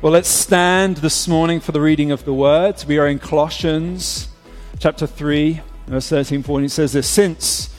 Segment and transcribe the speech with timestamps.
[0.00, 2.86] Well, let's stand this morning for the reading of the words.
[2.86, 4.28] We are in Colossians
[4.78, 6.66] chapter 3, verse 13, 14.
[6.66, 7.74] It says this Since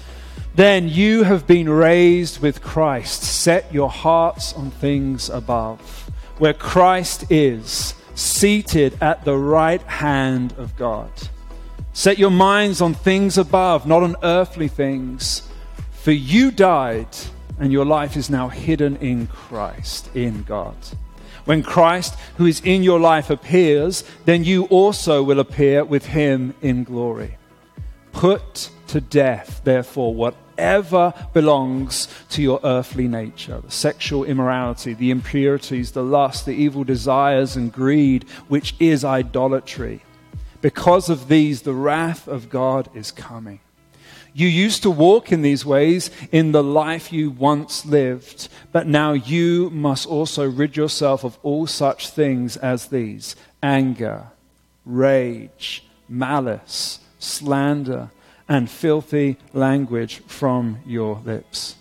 [0.54, 5.79] then you have been raised with Christ, set your hearts on things above,
[6.40, 11.10] where Christ is, seated at the right hand of God.
[11.94, 15.48] Set your minds on things above, not on earthly things.
[15.92, 17.16] For you died,
[17.60, 20.76] and your life is now hidden in Christ, in God.
[21.50, 26.53] When Christ, who is in your life, appears, then you also will appear with him
[26.62, 27.38] in glory.
[28.12, 35.93] Put to death, therefore, whatever belongs to your earthly nature the sexual immorality, the impurities,
[35.93, 40.04] the lust, the evil desires, and greed, which is idolatry.
[40.62, 43.59] Because of these, the wrath of God is coming.
[44.34, 49.14] You used to walk in these ways in the life you once lived, but now
[49.14, 54.28] you must also rid yourself of all such things as these anger,
[54.86, 58.12] rage, malice, slander,
[58.48, 61.76] and filthy language from your lips.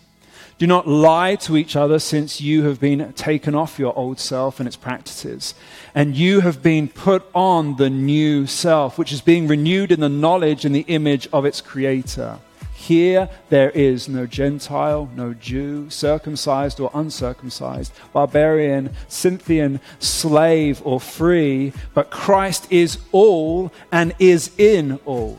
[0.59, 4.59] Do not lie to each other, since you have been taken off your old self
[4.59, 5.55] and its practices,
[5.95, 10.09] and you have been put on the new self, which is being renewed in the
[10.09, 12.41] knowledge and the image of its creator.
[12.75, 21.73] Here there is no Gentile, no Jew, circumcised or uncircumcised, barbarian, Scythian, slave or free,
[21.95, 25.39] but Christ is all and is in all.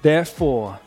[0.00, 0.78] Therefore,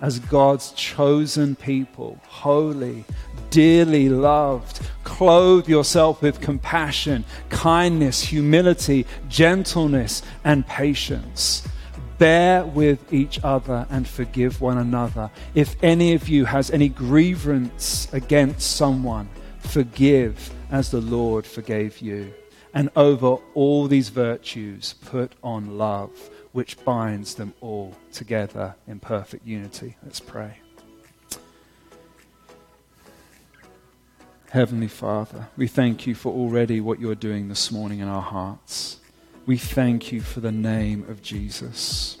[0.00, 3.04] as God's chosen people, holy,
[3.50, 11.66] dearly loved, clothe yourself with compassion, kindness, humility, gentleness, and patience
[12.18, 15.30] Bear with each other and forgive one another.
[15.54, 22.32] If any of you has any grievance against someone, forgive as the Lord forgave you.
[22.72, 26.10] And over all these virtues, put on love,
[26.56, 29.96] which binds them all together in perfect unity.
[30.02, 30.58] Let's pray.
[34.50, 38.98] Heavenly Father, we thank you for already what you're doing this morning in our hearts
[39.46, 42.18] we thank you for the name of Jesus.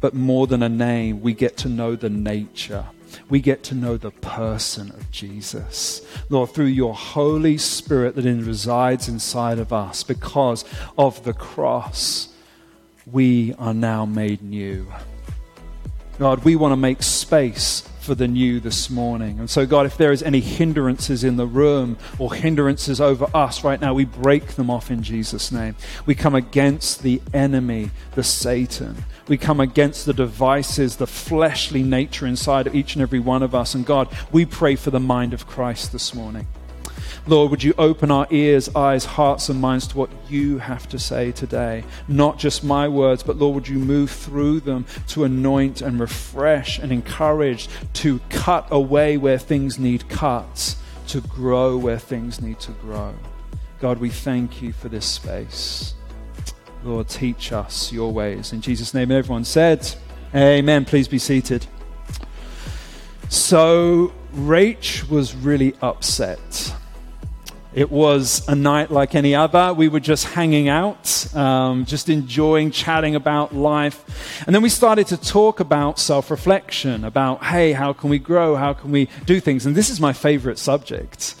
[0.00, 2.84] But more than a name, we get to know the nature.
[3.30, 6.02] We get to know the person of Jesus.
[6.28, 10.66] Lord, through your Holy Spirit that resides inside of us, because
[10.98, 12.28] of the cross,
[13.12, 14.86] we are now made new.
[16.18, 19.38] God, we want to make space for the new this morning.
[19.38, 23.62] And so, God, if there is any hindrances in the room or hindrances over us
[23.62, 25.76] right now, we break them off in Jesus' name.
[26.06, 29.04] We come against the enemy, the Satan.
[29.28, 33.54] We come against the devices, the fleshly nature inside of each and every one of
[33.54, 33.74] us.
[33.74, 36.46] And God, we pray for the mind of Christ this morning.
[37.28, 40.98] Lord, would you open our ears, eyes, hearts, and minds to what you have to
[40.98, 41.84] say today?
[42.08, 46.78] Not just my words, but Lord, would you move through them to anoint and refresh
[46.78, 50.76] and encourage, to cut away where things need cuts,
[51.08, 53.14] to grow where things need to grow.
[53.78, 55.92] God, we thank you for this space.
[56.82, 58.54] Lord, teach us your ways.
[58.54, 59.94] In Jesus' name, everyone said,
[60.34, 60.86] Amen.
[60.86, 61.66] Please be seated.
[63.28, 66.72] So, Rach was really upset
[67.78, 69.72] it was a night like any other.
[69.72, 74.42] We were just hanging out, um, just enjoying chatting about life.
[74.46, 78.56] And then we started to talk about self reflection, about, hey, how can we grow?
[78.56, 79.64] How can we do things?
[79.64, 81.36] And this is my favorite subject.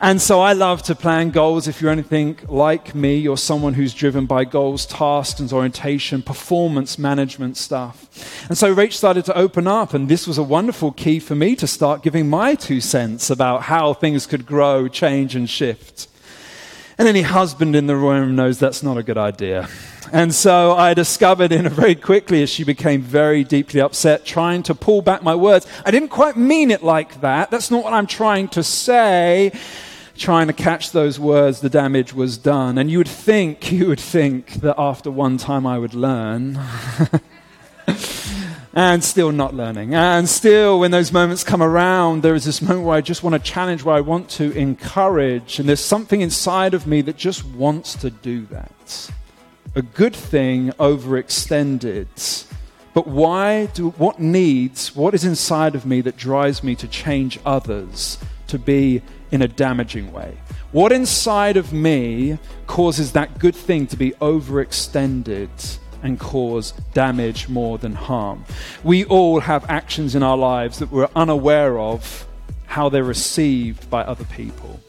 [0.00, 1.66] And so I love to plan goals.
[1.66, 6.98] If you're anything like me, you're someone who's driven by goals, tasks, and orientation, performance
[6.98, 8.46] management stuff.
[8.48, 11.56] And so Rach started to open up, and this was a wonderful key for me
[11.56, 16.08] to start giving my two cents about how things could grow, change, and shift.
[16.98, 19.68] And any husband in the room knows that's not a good idea.
[20.12, 24.74] And so I discovered in very quickly as she became very deeply upset, trying to
[24.74, 25.66] pull back my words.
[25.84, 27.50] I didn't quite mean it like that.
[27.50, 29.52] That's not what I'm trying to say
[30.16, 32.78] trying to catch those words, the damage was done.
[32.78, 36.58] And you would think, you would think that after one time I would learn.
[38.76, 39.94] and still not learning.
[39.94, 43.32] And still, when those moments come around, there is this moment where I just want
[43.32, 45.58] to challenge, where I want to encourage.
[45.58, 49.10] And there's something inside of me that just wants to do that.
[49.74, 52.46] A good thing overextended.
[52.92, 57.38] But why do, what needs, what is inside of me that drives me to change
[57.44, 60.36] others, to be in a damaging way?
[60.72, 67.78] What inside of me causes that good thing to be overextended and cause damage more
[67.78, 68.44] than harm?
[68.84, 72.26] We all have actions in our lives that we're unaware of
[72.66, 74.80] how they're received by other people.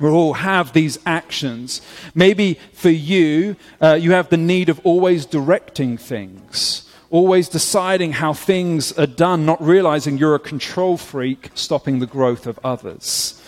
[0.00, 1.80] We all have these actions.
[2.14, 8.32] Maybe for you, uh, you have the need of always directing things, always deciding how
[8.32, 13.40] things are done, not realizing you're a control freak, stopping the growth of others.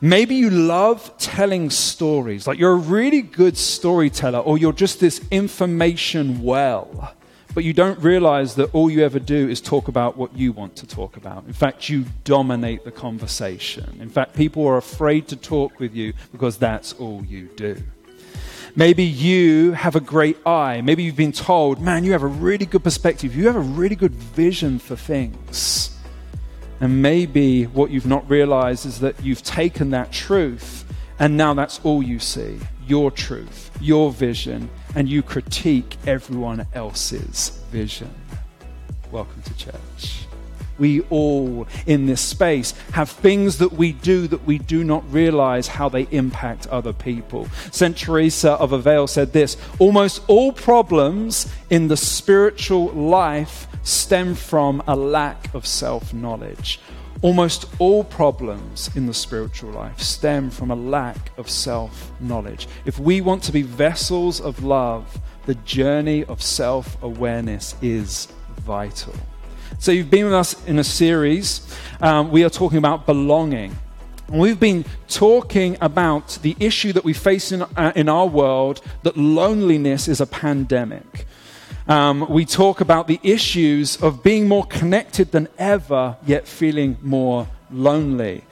[0.00, 5.20] Maybe you love telling stories, like you're a really good storyteller, or you're just this
[5.30, 7.14] information well
[7.54, 10.76] but you don't realize that all you ever do is talk about what you want
[10.76, 11.44] to talk about.
[11.46, 13.98] In fact, you dominate the conversation.
[14.00, 17.76] In fact, people are afraid to talk with you because that's all you do.
[18.74, 20.80] Maybe you have a great eye.
[20.80, 23.36] Maybe you've been told, man, you have a really good perspective.
[23.36, 25.96] You have a really good vision for things.
[26.80, 30.86] And maybe what you've not realized is that you've taken that truth
[31.18, 32.58] and now that's all you see
[32.88, 38.12] your truth, your vision, and you critique everyone else's vision.
[39.12, 40.26] Welcome to church.
[40.82, 45.68] We all in this space have things that we do that we do not realize
[45.68, 47.46] how they impact other people.
[47.70, 47.96] St.
[47.96, 54.96] Teresa of Avila said this almost all problems in the spiritual life stem from a
[54.96, 56.80] lack of self knowledge.
[57.22, 62.66] Almost all problems in the spiritual life stem from a lack of self knowledge.
[62.86, 68.26] If we want to be vessels of love, the journey of self awareness is
[68.66, 69.14] vital.
[69.78, 71.60] So, you've been with us in a series.
[72.00, 73.76] Um, we are talking about belonging.
[74.28, 78.80] And We've been talking about the issue that we face in, uh, in our world
[79.02, 81.26] that loneliness is a pandemic
[81.88, 87.48] um, we talk about the issues of being more connected than ever, yet feeling more
[87.70, 88.44] lonely.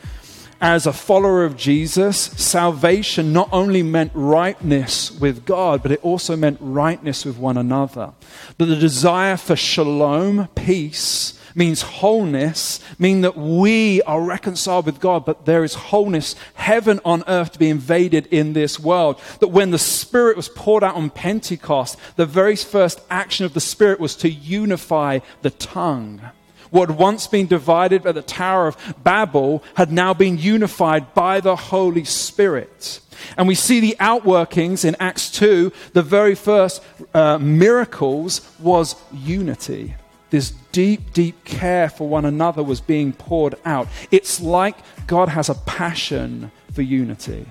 [0.63, 6.37] As a follower of Jesus, salvation not only meant rightness with God, but it also
[6.37, 8.13] meant rightness with one another.
[8.59, 15.25] That the desire for shalom, peace, means wholeness, mean that we are reconciled with God,
[15.25, 19.19] but there is wholeness, heaven on earth to be invaded in this world.
[19.41, 23.61] That when the Spirit was poured out on Pentecost, the very first action of the
[23.61, 26.21] Spirit was to unify the tongue.
[26.71, 31.41] What had once been divided by the Tower of Babel had now been unified by
[31.41, 33.01] the Holy Spirit.
[33.37, 35.73] And we see the outworkings in Acts 2.
[35.93, 36.83] The very first
[37.13, 39.95] uh, miracles was unity
[40.31, 43.89] this deep, deep care for one another was being poured out.
[44.11, 44.77] It's like
[45.07, 47.47] God has a passion for unity.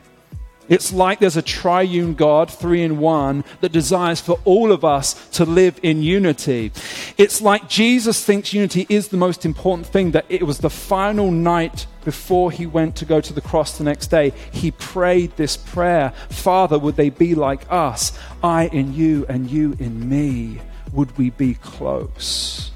[0.70, 5.28] It's like there's a triune God, three in one, that desires for all of us
[5.32, 6.72] to live in unity.
[7.18, 11.32] It's like Jesus thinks unity is the most important thing, that it was the final
[11.32, 14.32] night before he went to go to the cross the next day.
[14.52, 18.18] He prayed this prayer Father, would they be like us?
[18.44, 20.62] I in you and you in me
[20.94, 22.69] would we be close?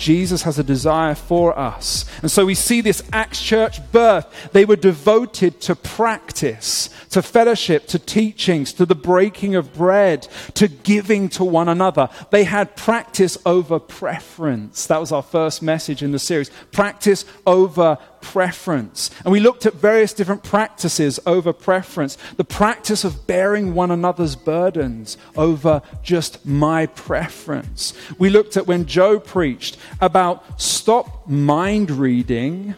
[0.00, 2.06] Jesus has a desire for us.
[2.22, 4.50] And so we see this Acts church birth.
[4.52, 10.68] They were devoted to practice, to fellowship, to teachings, to the breaking of bread, to
[10.68, 12.08] giving to one another.
[12.30, 14.86] They had practice over preference.
[14.86, 16.50] That was our first message in the series.
[16.72, 19.10] Practice over preference.
[19.24, 22.16] And we looked at various different practices over preference.
[22.36, 27.94] The practice of bearing one another's burdens over just my preference.
[28.18, 32.74] We looked at when Joe preached about stop mind reading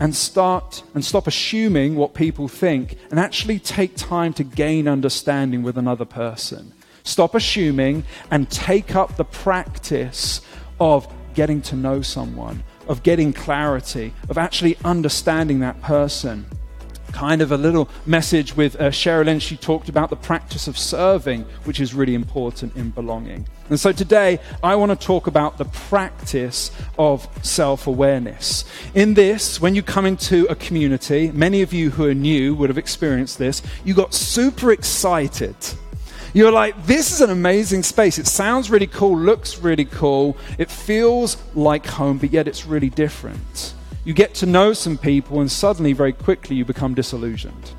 [0.00, 5.62] and start and stop assuming what people think and actually take time to gain understanding
[5.62, 6.72] with another person.
[7.04, 10.40] Stop assuming and take up the practice
[10.80, 16.44] of getting to know someone of getting clarity, of actually understanding that person.
[17.10, 19.40] Kind of a little message with uh, Sherilyn.
[19.40, 23.48] She talked about the practice of serving, which is really important in belonging.
[23.70, 28.66] And so today, I want to talk about the practice of self awareness.
[28.94, 32.68] In this, when you come into a community, many of you who are new would
[32.68, 35.56] have experienced this, you got super excited
[36.32, 38.18] you're like, this is an amazing space.
[38.18, 42.90] It sounds really cool, looks really cool, it feels like home, but yet it's really
[42.90, 43.74] different.
[44.04, 47.72] You get to know some people, and suddenly, very quickly, you become disillusioned.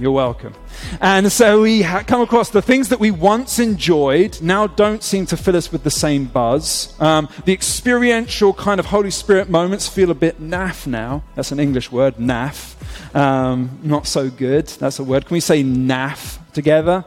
[0.00, 0.54] You're welcome.
[1.00, 5.26] And so we ha- come across the things that we once enjoyed now don't seem
[5.26, 6.98] to fill us with the same buzz.
[6.98, 11.22] Um, the experiential kind of Holy Spirit moments feel a bit naff now.
[11.36, 12.74] That's an English word, naff.
[13.14, 14.66] Um, not so good.
[14.66, 15.26] That's a word.
[15.26, 17.04] Can we say naff together?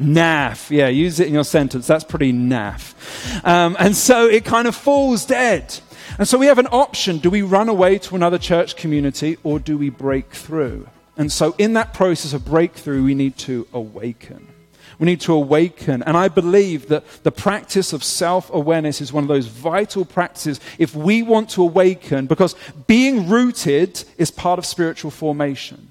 [0.00, 0.70] Naff.
[0.70, 1.86] Yeah, use it in your sentence.
[1.86, 2.94] That's pretty naff.
[3.44, 5.78] Um, and so it kind of falls dead.
[6.18, 7.18] And so we have an option.
[7.18, 10.88] Do we run away to another church community or do we break through?
[11.16, 14.46] And so in that process of breakthrough, we need to awaken.
[14.98, 16.02] We need to awaken.
[16.02, 20.60] And I believe that the practice of self awareness is one of those vital practices
[20.78, 22.54] if we want to awaken, because
[22.86, 25.87] being rooted is part of spiritual formation.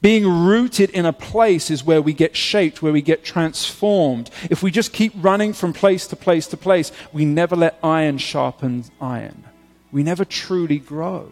[0.00, 4.30] Being rooted in a place is where we get shaped, where we get transformed.
[4.50, 8.18] If we just keep running from place to place to place, we never let iron
[8.18, 9.44] sharpen iron.
[9.92, 11.30] We never truly grow.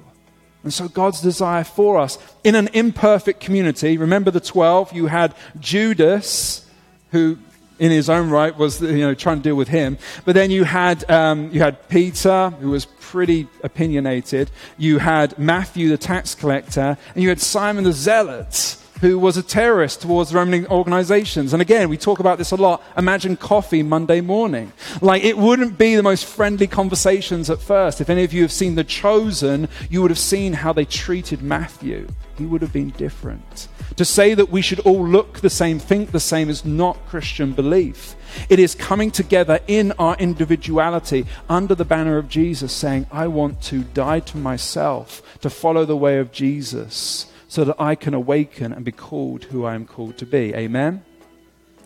[0.62, 5.34] And so God's desire for us in an imperfect community, remember the 12, you had
[5.58, 6.66] Judas,
[7.12, 7.38] who
[7.80, 9.98] in his own right was you know trying to deal with him.
[10.24, 14.50] But then you had um, you had Peter, who was pretty opinionated.
[14.78, 19.42] You had Matthew, the tax collector, and you had Simon the zealot, who was a
[19.42, 21.54] terrorist towards Roman organizations.
[21.54, 22.82] And again, we talk about this a lot.
[22.96, 24.72] Imagine coffee Monday morning.
[25.00, 28.00] Like, it wouldn't be the most friendly conversations at first.
[28.00, 31.40] If any of you have seen The Chosen, you would have seen how they treated
[31.42, 32.08] Matthew.
[32.36, 33.68] He would have been different.
[33.96, 37.52] To say that we should all look the same, think the same, is not Christian
[37.52, 38.14] belief.
[38.48, 43.60] It is coming together in our individuality under the banner of Jesus, saying, I want
[43.62, 48.72] to die to myself to follow the way of Jesus so that I can awaken
[48.72, 50.54] and be called who I am called to be.
[50.54, 51.02] Amen?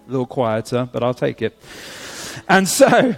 [0.07, 1.57] A little quieter, but I'll take it.
[2.49, 3.17] And so,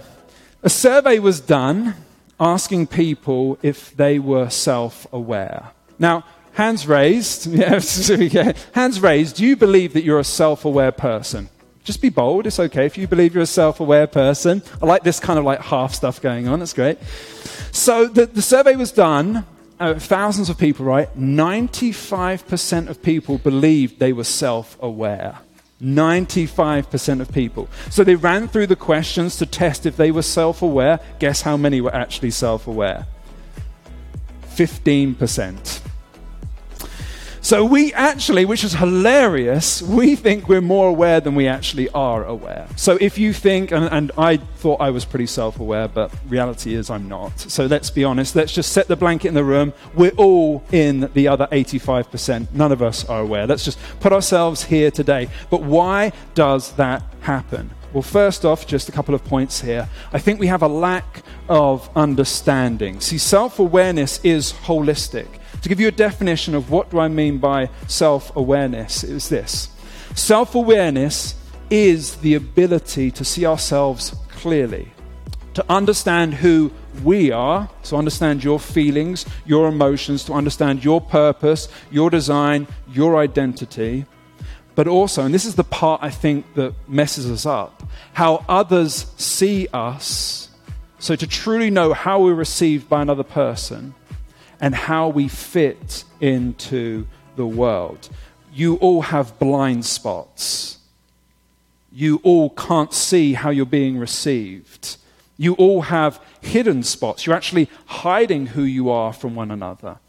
[0.63, 1.95] a survey was done
[2.39, 5.71] asking people if they were self aware.
[5.99, 6.23] Now,
[6.57, 7.47] hands raised.
[7.57, 8.09] Yes,
[8.73, 9.37] hands raised.
[9.37, 11.49] Do you believe that you're a self aware person?
[11.83, 12.45] Just be bold.
[12.47, 14.61] It's okay if you believe you're a self aware person.
[14.81, 16.59] I like this kind of like half stuff going on.
[16.59, 16.97] That's great.
[17.71, 19.45] So the, the survey was done
[19.79, 21.15] uh, thousands of people, right?
[21.17, 25.37] 95% of people believed they were self aware.
[25.81, 27.69] 95% of people.
[27.91, 30.99] So they ran through the questions to test if they were self aware.
[31.19, 33.05] Guess how many were actually self aware?
[34.55, 35.86] 15%.
[37.47, 42.25] So we actually, which is hilarious, we think we're more aware than we actually are
[42.25, 42.67] aware.
[42.75, 46.73] So if you think, and, and I thought I was pretty self aware, but reality
[46.73, 47.39] is I'm not.
[47.39, 49.71] So let's be honest, let's just set the blanket in the room.
[49.95, 52.51] We're all in the other 85%.
[52.51, 53.47] None of us are aware.
[53.47, 55.29] Let's just put ourselves here today.
[55.49, 57.69] But why does that happen?
[57.93, 59.87] Well, first off, just a couple of points here.
[60.11, 62.99] I think we have a lack of understanding.
[62.99, 65.27] See, self awareness is holistic.
[65.61, 69.69] To give you a definition of what do I mean by self awareness, is this
[70.15, 71.35] self awareness
[71.69, 74.91] is the ability to see ourselves clearly,
[75.53, 76.71] to understand who
[77.03, 83.17] we are, to understand your feelings, your emotions, to understand your purpose, your design, your
[83.17, 84.05] identity,
[84.75, 87.83] but also, and this is the part I think that messes us up,
[88.13, 90.49] how others see us.
[90.99, 93.95] So to truly know how we're received by another person
[94.59, 98.09] and how we fit into the world.
[98.53, 100.79] You all have blind spots.
[101.91, 104.97] You all can't see how you're being received.
[105.37, 107.25] You all have hidden spots.
[107.25, 109.99] You're actually hiding who you are from one another.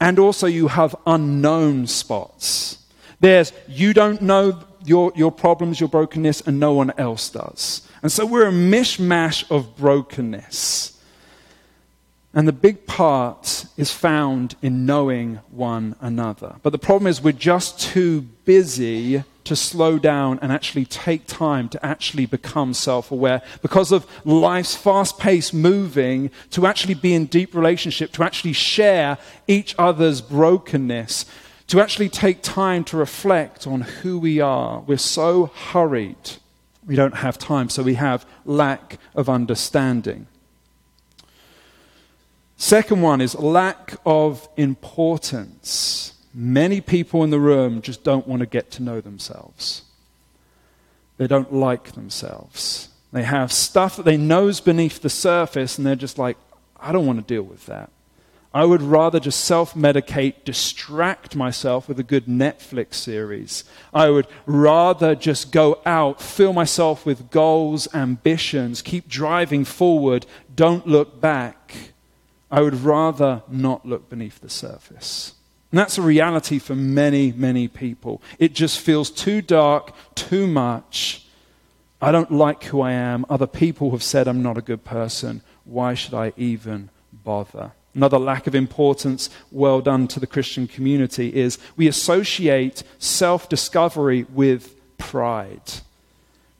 [0.00, 2.78] And also, you have unknown spots.
[3.20, 7.88] There's you don't know your, your problems, your brokenness, and no one else does.
[8.02, 10.93] And so we're a mishmash of brokenness.
[12.34, 16.56] And the big part is found in knowing one another.
[16.62, 21.68] But the problem is, we're just too busy to slow down and actually take time
[21.68, 27.26] to actually become self aware because of life's fast paced moving to actually be in
[27.26, 31.26] deep relationship, to actually share each other's brokenness,
[31.68, 34.80] to actually take time to reflect on who we are.
[34.80, 36.32] We're so hurried,
[36.86, 40.26] we don't have time, so we have lack of understanding.
[42.64, 46.14] Second one is lack of importance.
[46.32, 49.82] Many people in the room just don't want to get to know themselves.
[51.18, 52.88] They don't like themselves.
[53.12, 56.38] They have stuff that they know is beneath the surface, and they're just like,
[56.80, 57.90] I don't want to deal with that.
[58.54, 63.64] I would rather just self medicate, distract myself with a good Netflix series.
[63.92, 70.86] I would rather just go out, fill myself with goals, ambitions, keep driving forward, don't
[70.86, 71.90] look back.
[72.50, 75.34] I would rather not look beneath the surface.
[75.70, 78.22] And that's a reality for many, many people.
[78.38, 81.26] It just feels too dark, too much.
[82.00, 83.26] I don't like who I am.
[83.28, 85.42] Other people have said I'm not a good person.
[85.64, 87.72] Why should I even bother?
[87.94, 94.26] Another lack of importance, well done to the Christian community, is we associate self discovery
[94.32, 95.80] with pride.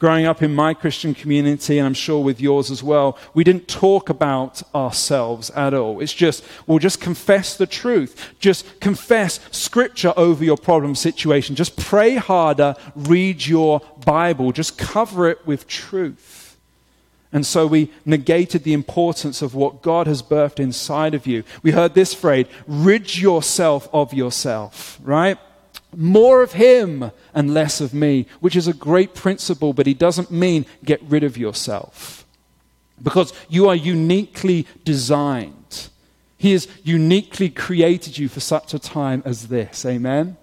[0.00, 3.68] Growing up in my Christian community, and I'm sure with yours as well, we didn't
[3.68, 6.00] talk about ourselves at all.
[6.00, 8.34] It's just, we'll just confess the truth.
[8.40, 11.54] Just confess scripture over your problem situation.
[11.54, 16.58] Just pray harder, read your Bible, just cover it with truth.
[17.32, 21.44] And so we negated the importance of what God has birthed inside of you.
[21.62, 25.38] We heard this phrase rid yourself of yourself, right?
[25.96, 30.30] More of him and less of me, which is a great principle, but he doesn't
[30.30, 32.24] mean get rid of yourself.
[33.02, 35.88] Because you are uniquely designed.
[36.36, 39.84] He has uniquely created you for such a time as this.
[39.84, 40.36] Amen?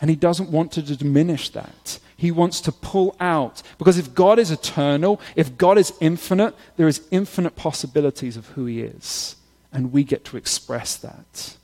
[0.00, 1.98] And he doesn't want to diminish that.
[2.16, 3.62] He wants to pull out.
[3.78, 8.66] Because if God is eternal, if God is infinite, there is infinite possibilities of who
[8.66, 9.36] he is.
[9.72, 11.56] And we get to express that.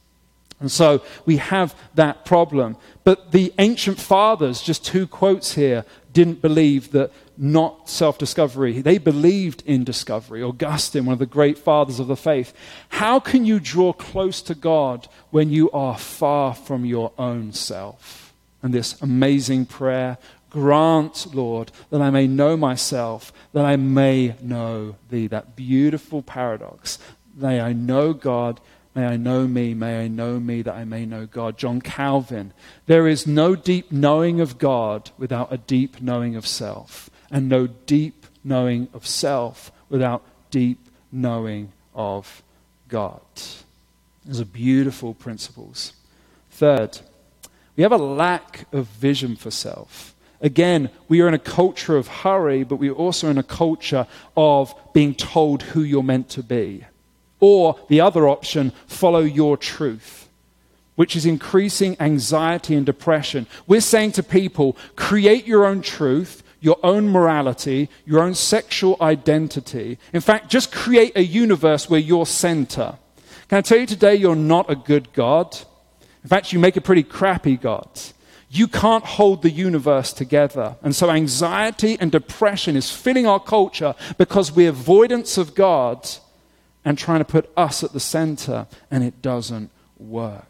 [0.61, 2.77] And so we have that problem.
[3.03, 8.83] But the ancient fathers, just two quotes here, didn't believe that not self discovery.
[8.83, 10.43] They believed in discovery.
[10.43, 12.53] Augustine, one of the great fathers of the faith.
[12.91, 18.35] How can you draw close to God when you are far from your own self?
[18.63, 20.19] And this amazing prayer
[20.51, 25.29] Grant, Lord, that I may know myself, that I may know thee.
[25.29, 26.99] That beautiful paradox.
[27.37, 28.61] May I know God
[28.95, 31.57] May I know me, may I know me that I may know God.
[31.57, 32.53] John Calvin.
[32.87, 37.69] There is no deep knowing of God without a deep knowing of self, and no
[37.69, 40.79] deep knowing of self without deep
[41.13, 42.43] knowing of
[42.89, 43.21] God.
[44.25, 45.93] Those are beautiful principles.
[46.51, 46.99] Third,
[47.77, 50.15] we have a lack of vision for self.
[50.41, 54.07] Again, we are in a culture of hurry, but we are also in a culture
[54.37, 56.85] of being told who you're meant to be.
[57.41, 60.29] Or the other option, follow your truth,
[60.95, 63.47] which is increasing anxiety and depression.
[63.67, 69.99] We're saying to people, create your own truth, your own morality, your own sexual identity.
[70.13, 72.99] In fact, just create a universe where you're center.
[73.49, 75.57] Can I tell you today, you're not a good God?
[76.23, 77.89] In fact, you make a pretty crappy God.
[78.51, 80.77] You can't hold the universe together.
[80.83, 86.09] And so anxiety and depression is filling our culture because we're avoidance of God
[86.85, 90.47] and trying to put us at the center, and it doesn't work.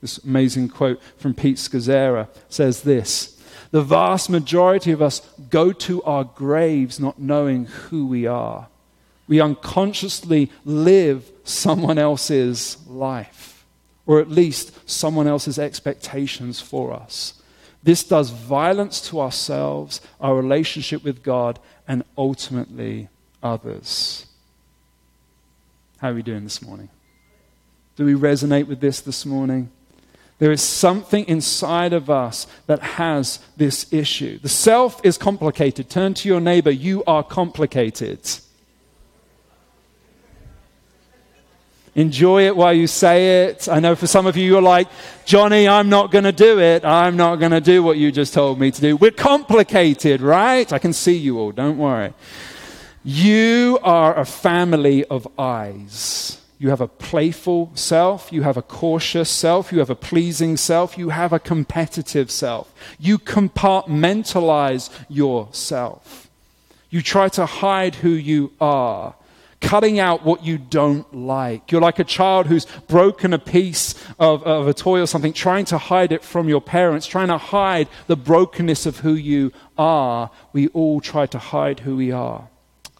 [0.00, 6.02] This amazing quote from Pete Scazzero says this The vast majority of us go to
[6.04, 8.68] our graves not knowing who we are.
[9.26, 13.64] We unconsciously live someone else's life,
[14.06, 17.40] or at least someone else's expectations for us.
[17.82, 23.08] This does violence to ourselves, our relationship with God, and ultimately
[23.42, 24.26] others.
[26.04, 26.90] How are we doing this morning?
[27.96, 29.70] Do we resonate with this this morning?
[30.38, 34.38] There is something inside of us that has this issue.
[34.38, 35.88] The self is complicated.
[35.88, 36.70] Turn to your neighbor.
[36.70, 38.20] You are complicated.
[41.94, 43.66] Enjoy it while you say it.
[43.66, 44.88] I know for some of you, you're like,
[45.24, 46.84] Johnny, I'm not going to do it.
[46.84, 48.94] I'm not going to do what you just told me to do.
[48.94, 50.70] We're complicated, right?
[50.70, 51.50] I can see you all.
[51.50, 52.12] Don't worry.
[53.06, 56.40] You are a family of eyes.
[56.58, 60.96] You have a playful self, you have a cautious self, you have a pleasing self,
[60.96, 62.72] you have a competitive self.
[62.98, 66.30] You compartmentalize yourself.
[66.88, 69.14] You try to hide who you are,
[69.60, 71.70] cutting out what you don't like.
[71.70, 75.66] You're like a child who's broken a piece of, of a toy or something, trying
[75.66, 80.30] to hide it from your parents, trying to hide the brokenness of who you are.
[80.54, 82.48] We all try to hide who we are.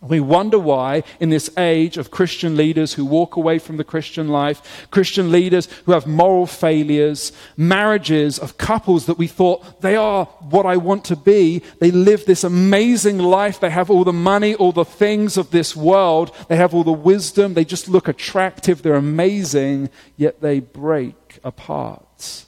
[0.07, 4.29] We wonder why, in this age of Christian leaders who walk away from the Christian
[4.29, 10.27] life, Christian leaders who have moral failures, marriages of couples that we thought they are
[10.51, 13.61] what I want to be, they live this amazing life.
[13.61, 16.93] They have all the money, all the things of this world, they have all the
[16.93, 19.89] wisdom, they just look attractive, they're amazing,
[20.19, 22.45] yet they break apart.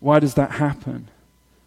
[0.00, 1.08] Why does that happen?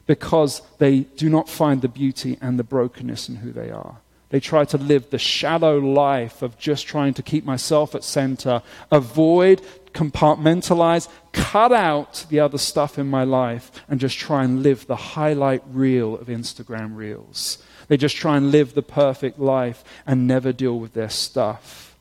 [0.06, 3.98] Because they do not find the beauty and the brokenness in who they are.
[4.32, 8.64] They try to live the shallow life of just trying to keep myself at center,
[8.90, 9.62] avoid,
[9.94, 14.96] compartmentalize, cut out the other stuff in my life, and just try and live the
[14.96, 17.62] highlight reel of Instagram reels.
[17.90, 21.98] They just try and live the perfect life and never deal with their stuff.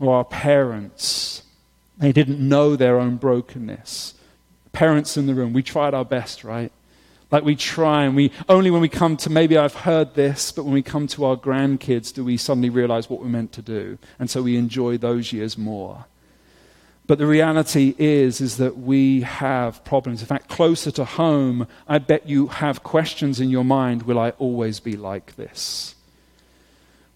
[0.00, 1.42] Or our parents,
[1.98, 4.14] they didn't know their own brokenness.
[4.72, 6.72] Parents in the room, we tried our best, right?
[7.30, 10.64] Like we try, and we only when we come to maybe I've heard this, but
[10.64, 13.98] when we come to our grandkids, do we suddenly realize what we're meant to do,
[14.18, 16.04] and so we enjoy those years more.
[17.08, 20.20] But the reality is, is that we have problems.
[20.20, 24.30] In fact, closer to home, I bet you have questions in your mind: Will I
[24.30, 25.96] always be like this?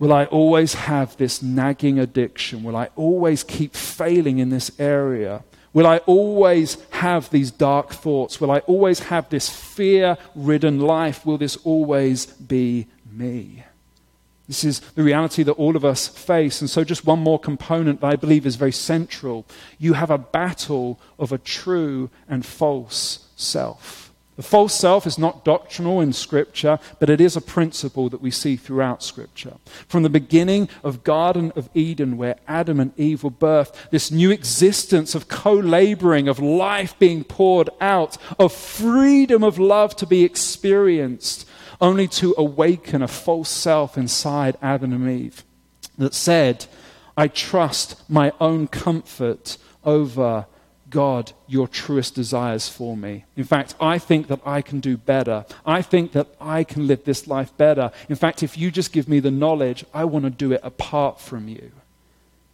[0.01, 2.65] Will I always have this nagging addiction?
[2.65, 5.45] Will I always keep failing in this area?
[5.73, 8.41] Will I always have these dark thoughts?
[8.41, 11.25] Will I always have this fear ridden life?
[11.25, 13.65] Will this always be me?
[14.49, 16.61] This is the reality that all of us face.
[16.61, 19.47] And so, just one more component that I believe is very central.
[19.79, 24.10] You have a battle of a true and false self.
[24.41, 28.31] The false self is not doctrinal in Scripture, but it is a principle that we
[28.31, 29.59] see throughout Scripture.
[29.87, 34.31] From the beginning of Garden of Eden, where Adam and Eve were birthed, this new
[34.31, 40.25] existence of co laboring, of life being poured out, of freedom of love to be
[40.25, 41.47] experienced,
[41.79, 45.45] only to awaken a false self inside Adam and Eve
[45.99, 46.65] that said,
[47.15, 50.47] I trust my own comfort over
[50.91, 53.25] God, your truest desires for me.
[53.37, 55.47] In fact, I think that I can do better.
[55.65, 57.93] I think that I can live this life better.
[58.09, 61.21] In fact, if you just give me the knowledge, I want to do it apart
[61.21, 61.73] from you.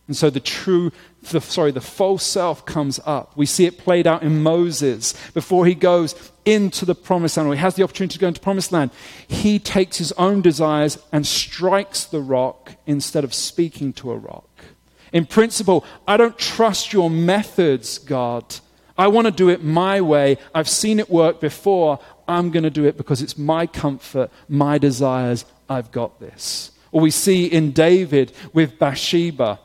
[0.07, 0.93] And so the true,
[1.31, 3.37] the, sorry, the false self comes up.
[3.37, 7.55] We see it played out in Moses before he goes into the promised land, or
[7.55, 8.93] he has the opportunity to go into promised land.
[9.27, 14.46] He takes his own desires and strikes the rock instead of speaking to a rock.
[15.13, 18.45] In principle, I don't trust your methods, God.
[18.99, 20.39] I want to do it my way.
[20.55, 21.99] I've seen it work before.
[22.27, 25.45] I'm going to do it because it's my comfort, my desires.
[25.69, 26.71] I've got this.
[26.93, 29.61] Or we see in David with Bathsheba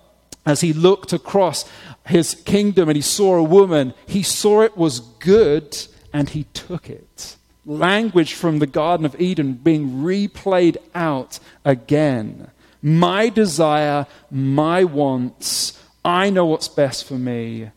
[0.46, 1.66] as he looked across
[2.06, 5.78] his kingdom and he saw a woman, he saw it was good
[6.12, 7.38] and he took it.
[7.66, 12.51] Language from the Garden of Eden being replayed out again.
[12.82, 17.70] My desire, my wants, I know what's best for me,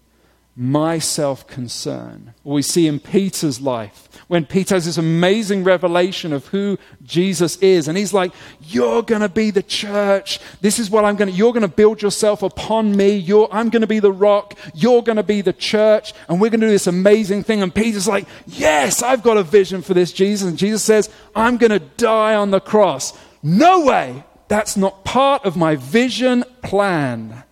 [0.56, 2.32] my self concern.
[2.44, 7.88] We see in Peter's life when Peter has this amazing revelation of who Jesus is.
[7.88, 10.40] And he's like, You're going to be the church.
[10.60, 13.16] This is what I'm going to, you're going to build yourself upon me.
[13.16, 14.56] You're, I'm going to be the rock.
[14.74, 16.14] You're going to be the church.
[16.28, 17.62] And we're going to do this amazing thing.
[17.62, 20.48] And Peter's like, Yes, I've got a vision for this, Jesus.
[20.48, 23.12] And Jesus says, I'm going to die on the cross.
[23.42, 24.24] No way.
[24.48, 27.44] That's not part of my vision plan.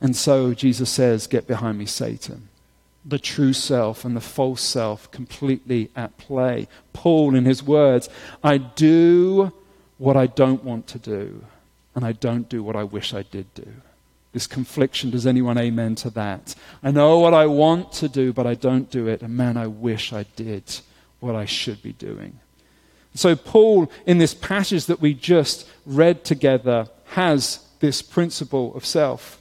[0.00, 2.48] And so Jesus says, Get behind me, Satan.
[3.04, 6.68] The true self and the false self completely at play.
[6.92, 8.08] Paul, in his words,
[8.42, 9.52] I do
[9.98, 11.44] what I don't want to do,
[11.94, 13.68] and I don't do what I wish I did do.
[14.32, 16.54] This confliction, does anyone amen to that?
[16.82, 19.66] I know what I want to do, but I don't do it, and man, I
[19.66, 20.64] wish I did
[21.20, 22.40] what I should be doing.
[23.16, 29.40] So, Paul, in this passage that we just read together, has this principle of self.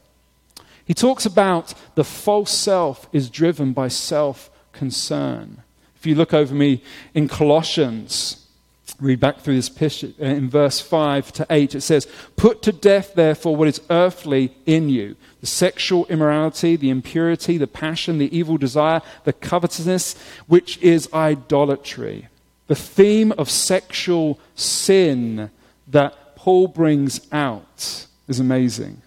[0.86, 5.64] He talks about the false self is driven by self concern.
[5.96, 6.84] If you look over me
[7.14, 8.46] in Colossians,
[9.00, 12.72] read back through this picture uh, in verse 5 to 8, it says, Put to
[12.72, 18.36] death, therefore, what is earthly in you the sexual immorality, the impurity, the passion, the
[18.36, 20.16] evil desire, the covetousness,
[20.48, 22.28] which is idolatry.
[22.68, 25.52] The theme of sexual sin
[25.88, 29.02] that Paul brings out is amazing.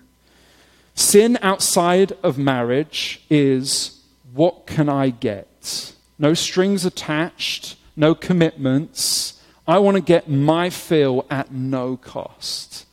[0.94, 5.92] Sin outside of marriage is what can I get?
[6.18, 9.40] No strings attached, no commitments.
[9.66, 12.86] I want to get my fill at no cost.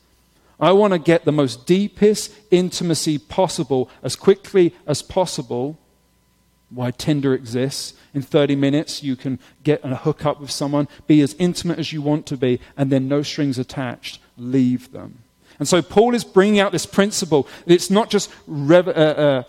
[0.59, 5.77] I want to get the most deepest intimacy possible as quickly as possible.
[6.69, 7.93] Why Tinder exists.
[8.13, 11.93] In 30 minutes, you can get a hook up with someone, be as intimate as
[11.93, 14.19] you want to be, and then no strings attached.
[14.37, 15.19] Leave them.
[15.59, 17.47] And so Paul is bringing out this principle.
[17.65, 19.43] It's not just rev- uh, uh,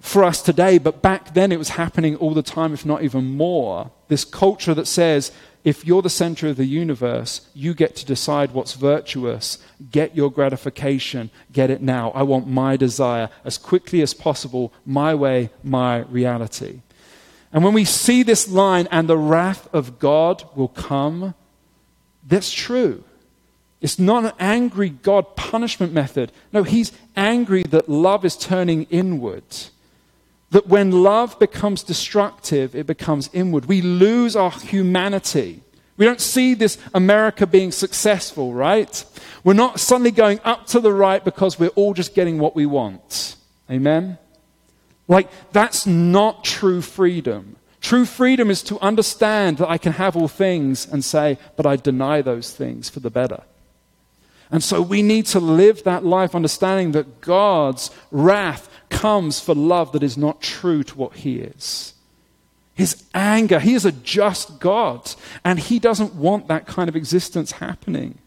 [0.00, 3.36] for us today, but back then it was happening all the time, if not even
[3.36, 3.90] more.
[4.08, 5.32] This culture that says,
[5.64, 9.58] if you're the center of the universe, you get to decide what's virtuous.
[9.90, 11.30] Get your gratification.
[11.52, 12.10] Get it now.
[12.10, 16.82] I want my desire as quickly as possible, my way, my reality.
[17.50, 21.34] And when we see this line, and the wrath of God will come,
[22.26, 23.02] that's true.
[23.80, 26.30] It's not an angry God punishment method.
[26.52, 29.44] No, he's angry that love is turning inward.
[30.54, 33.66] That when love becomes destructive, it becomes inward.
[33.66, 35.64] We lose our humanity.
[35.96, 39.04] We don't see this America being successful, right?
[39.42, 42.66] We're not suddenly going up to the right because we're all just getting what we
[42.66, 43.34] want.
[43.68, 44.16] Amen?
[45.08, 47.56] Like, that's not true freedom.
[47.80, 51.74] True freedom is to understand that I can have all things and say, but I
[51.74, 53.42] deny those things for the better.
[54.52, 59.92] And so we need to live that life understanding that God's wrath comes for love
[59.92, 61.94] that is not true to what He is.
[62.74, 67.52] His anger, He is a just God, and He doesn't want that kind of existence
[67.52, 68.18] happening.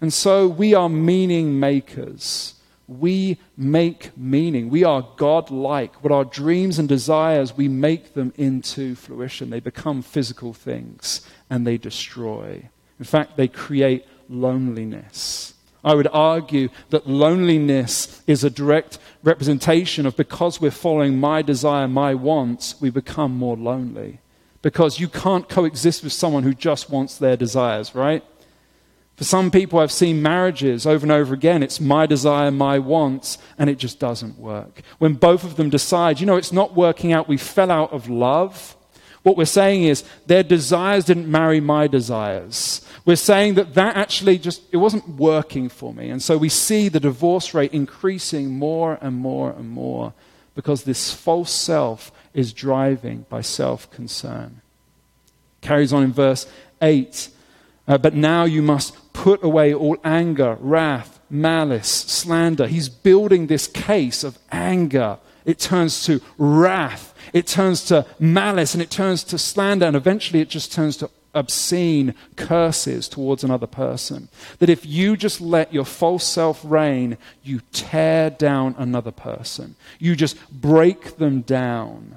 [0.00, 2.54] And so we are meaning makers.
[2.86, 4.70] We make meaning.
[4.70, 6.02] We are God like.
[6.02, 9.50] What our dreams and desires, we make them into fruition.
[9.50, 12.70] They become physical things and they destroy.
[12.98, 15.54] In fact, they create loneliness.
[15.84, 21.88] I would argue that loneliness is a direct representation of because we're following my desire,
[21.88, 24.20] my wants, we become more lonely.
[24.60, 28.24] Because you can't coexist with someone who just wants their desires, right?
[29.18, 31.64] For some people, I've seen marriages over and over again.
[31.64, 34.82] It's my desire, my wants, and it just doesn't work.
[34.98, 38.08] When both of them decide, you know, it's not working out, we fell out of
[38.08, 38.76] love.
[39.22, 42.86] What we're saying is their desires didn't marry my desires.
[43.04, 46.10] We're saying that that actually just it wasn't working for me.
[46.10, 50.12] And so we see the divorce rate increasing more and more and more
[50.54, 54.60] because this false self is driving by self-concern.
[55.60, 56.46] Carries on in verse
[56.82, 57.30] 8.
[57.86, 62.66] Uh, but now you must put away all anger, wrath, malice, slander.
[62.66, 65.18] He's building this case of anger.
[65.44, 70.40] It turns to wrath it turns to malice and it turns to slander, and eventually
[70.40, 74.28] it just turns to obscene curses towards another person.
[74.58, 79.76] That if you just let your false self reign, you tear down another person.
[79.98, 82.16] You just break them down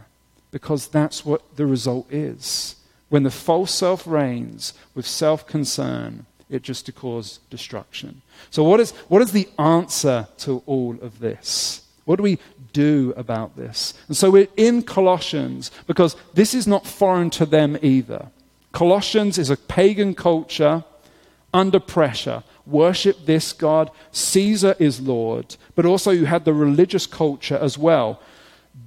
[0.51, 2.75] because that's what the result is.
[3.09, 8.21] When the false self reigns with self concern, it just to cause destruction.
[8.49, 11.83] So, what is, what is the answer to all of this?
[12.05, 12.39] What do we
[12.73, 13.93] do about this?
[14.07, 18.27] And so we're in Colossians because this is not foreign to them either.
[18.71, 20.83] Colossians is a pagan culture
[21.53, 22.43] under pressure.
[22.65, 23.91] Worship this God.
[24.11, 25.55] Caesar is Lord.
[25.75, 28.21] But also, you had the religious culture as well.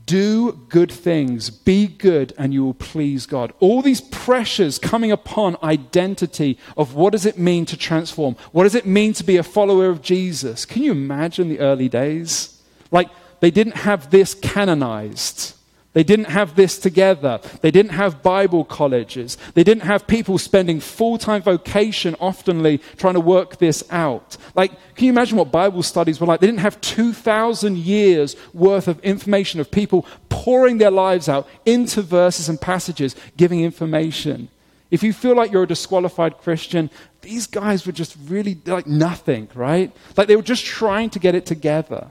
[0.06, 3.52] Do good things, be good, and you will please God.
[3.60, 8.36] All these pressures coming upon identity of what does it mean to transform?
[8.52, 10.64] What does it mean to be a follower of Jesus?
[10.64, 12.60] Can you imagine the early days?
[12.90, 13.08] Like,
[13.44, 15.52] they didn't have this canonized.
[15.92, 17.40] They didn't have this together.
[17.60, 19.36] They didn't have Bible colleges.
[19.52, 24.38] They didn't have people spending full time vocation oftenly trying to work this out.
[24.54, 26.40] Like, can you imagine what Bible studies were like?
[26.40, 32.00] They didn't have 2,000 years worth of information of people pouring their lives out into
[32.00, 34.48] verses and passages, giving information.
[34.90, 36.88] If you feel like you're a disqualified Christian,
[37.20, 39.94] these guys were just really like nothing, right?
[40.16, 42.08] Like they were just trying to get it together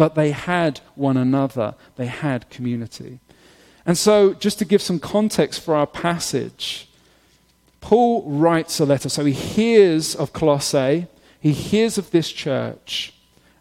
[0.00, 3.20] but they had one another, they had community.
[3.84, 6.88] And so, just to give some context for our passage,
[7.82, 9.10] Paul writes a letter.
[9.10, 11.06] So he hears of Colossae,
[11.38, 13.12] he hears of this church,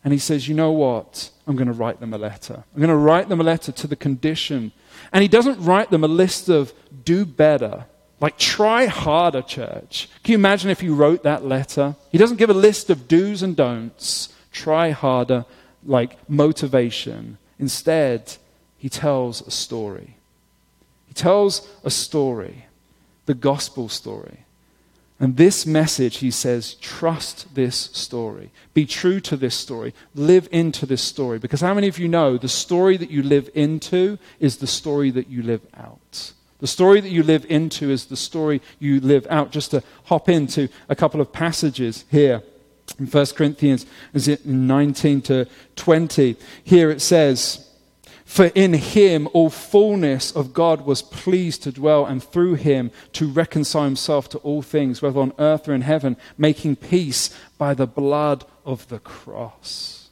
[0.02, 1.30] and he says, You know what?
[1.45, 2.63] I'm going to write them a letter.
[2.73, 4.71] I'm going to write them a letter to the condition.
[5.12, 6.71] And he doesn't write them a list of
[7.04, 7.84] do better,
[8.21, 10.08] like try harder, church.
[10.23, 11.97] Can you imagine if he wrote that letter?
[12.13, 14.30] He doesn't give a list of do's and don'ts.
[14.52, 15.45] Try harder,
[15.85, 17.37] like motivation.
[17.57, 18.37] Instead,
[18.77, 20.15] he tells a story.
[21.07, 22.65] He tells a story,
[23.25, 24.45] the gospel story.
[25.19, 28.51] And this message, he says, trust this story.
[28.73, 29.93] Be true to this story.
[30.15, 31.39] Live into this story.
[31.39, 35.11] Because how many of you know the story that you live into is the story
[35.11, 36.31] that you live out?
[36.59, 39.51] The story that you live into is the story you live out.
[39.51, 42.41] Just to hop into a couple of passages here
[42.97, 46.36] in 1 Corinthians, is it 19 to 20?
[46.63, 47.69] Here it says,
[48.25, 53.28] For in him all fullness of God was pleased to dwell, and through him to
[53.28, 57.88] reconcile himself to all things, whether on earth or in heaven, making peace by the
[57.88, 60.10] blood of the cross.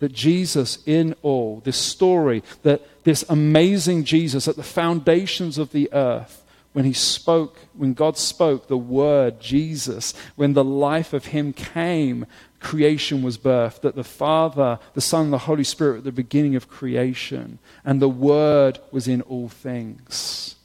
[0.00, 5.88] That Jesus, in all, this story, that this amazing Jesus at the foundations of the
[5.92, 6.43] earth,
[6.74, 12.26] when he spoke, when God spoke the word, Jesus, when the life of him came,
[12.58, 16.56] creation was birthed, that the Father, the Son, and the Holy Spirit at the beginning
[16.56, 20.56] of creation, and the Word was in all things.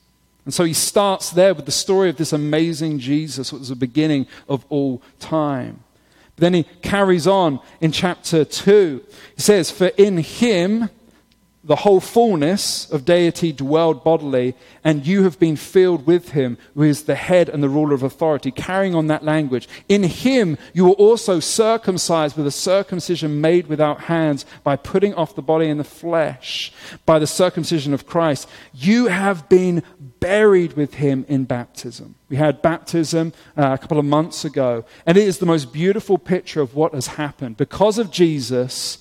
[0.46, 3.76] And so he starts there with the story of this amazing Jesus, what was the
[3.76, 5.84] beginning of all time.
[6.36, 9.04] But then he carries on in chapter 2.
[9.36, 10.90] He says, For in him,
[11.70, 16.82] the whole fullness of deity dwelled bodily, and you have been filled with him, who
[16.82, 18.50] is the head and the ruler of authority.
[18.50, 24.02] Carrying on that language, in him you were also circumcised with a circumcision made without
[24.02, 26.74] hands, by putting off the body and the flesh,
[27.06, 28.50] by the circumcision of Christ.
[28.74, 29.84] You have been
[30.20, 32.16] buried with him in baptism.
[32.30, 36.18] We had baptism uh, a couple of months ago, and it is the most beautiful
[36.18, 37.58] picture of what has happened.
[37.58, 38.98] Because of Jesus,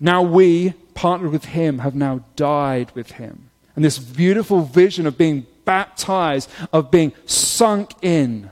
[0.00, 3.50] now we, partnered with him, have now died with him.
[3.76, 8.50] And this beautiful vision of being baptized, of being sunk in.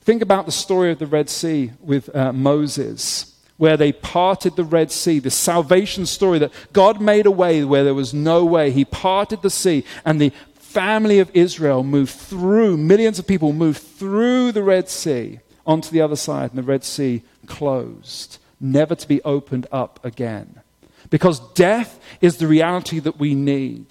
[0.00, 4.64] Think about the story of the Red Sea with uh, Moses, where they parted the
[4.64, 8.70] Red Sea, the salvation story that God made a way where there was no way.
[8.70, 13.80] He parted the sea, and the family of Israel moved through, millions of people moved
[13.80, 19.08] through the Red Sea onto the other side, and the Red Sea closed, never to
[19.08, 20.60] be opened up again.
[21.10, 23.86] Because death is the reality that we need.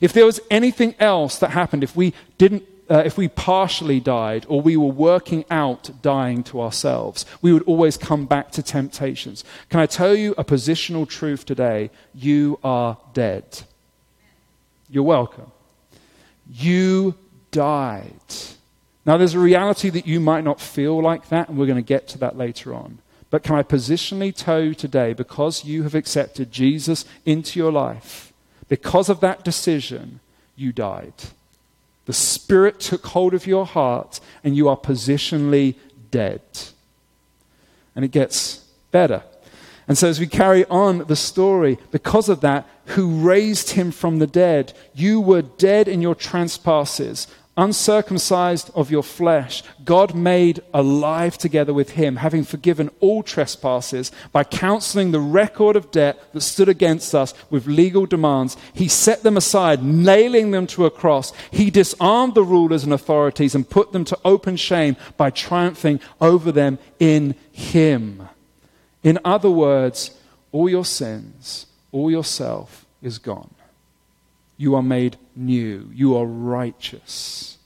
[0.00, 4.46] If there was anything else that happened, if we didn't uh, if we partially died
[4.48, 9.44] or we were working out dying to ourselves, we would always come back to temptations.
[9.70, 11.90] Can I tell you a positional truth today?
[12.14, 13.62] You are dead.
[14.88, 15.50] You're welcome.
[16.48, 17.16] You
[17.50, 18.12] died.
[19.04, 21.82] Now, there's a reality that you might not feel like that, and we're going to
[21.82, 22.98] get to that later on.
[23.30, 28.32] But can I positionally tell you today, because you have accepted Jesus into your life,
[28.68, 30.20] because of that decision,
[30.54, 31.12] you died.
[32.06, 35.74] The Spirit took hold of your heart, and you are positionally
[36.10, 36.40] dead.
[37.94, 39.22] And it gets better.
[39.88, 44.18] And so, as we carry on the story, because of that, who raised him from
[44.18, 51.38] the dead, you were dead in your trespasses, uncircumcised of your flesh, God made alive
[51.38, 56.68] together with him, having forgiven all trespasses by counseling the record of debt that stood
[56.68, 58.56] against us with legal demands.
[58.74, 61.32] He set them aside, nailing them to a cross.
[61.50, 66.52] He disarmed the rulers and authorities and put them to open shame by triumphing over
[66.52, 68.28] them in him.
[69.02, 70.10] In other words,
[70.52, 73.54] all your sins, all yourself is gone.
[74.56, 75.90] You are made new.
[75.94, 77.58] You are righteous.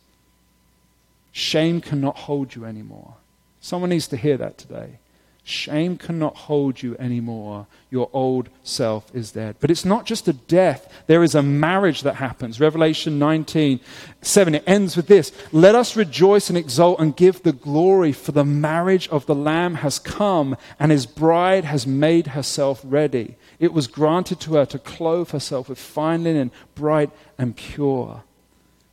[1.33, 3.15] Shame cannot hold you anymore.
[3.61, 4.99] Someone needs to hear that today.
[5.43, 7.67] Shame cannot hold you anymore.
[7.91, 9.57] Your old self is dead.
[9.59, 12.61] But it's not just a death, there is a marriage that happens.
[12.61, 13.81] Revelation 19
[14.23, 18.33] 7, it ends with this Let us rejoice and exult and give the glory, for
[18.33, 23.37] the marriage of the Lamb has come, and his bride has made herself ready.
[23.61, 28.25] It was granted to her to clothe herself with fine linen, bright and pure.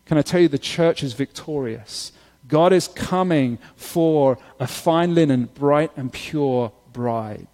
[0.05, 2.11] Can I tell you, the church is victorious.
[2.47, 7.47] God is coming for a fine linen, bright and pure bride.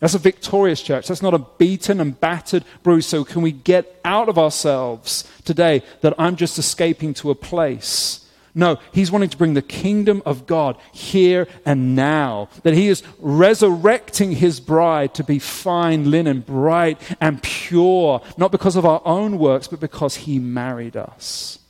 [0.00, 1.06] That's a victorious church.
[1.06, 3.06] That's not a beaten and battered bruise.
[3.06, 8.21] So, can we get out of ourselves today that I'm just escaping to a place?
[8.54, 12.48] No, he's wanting to bring the kingdom of God here and now.
[12.64, 18.76] That he is resurrecting his bride to be fine linen, bright and pure, not because
[18.76, 21.60] of our own works, but because he married us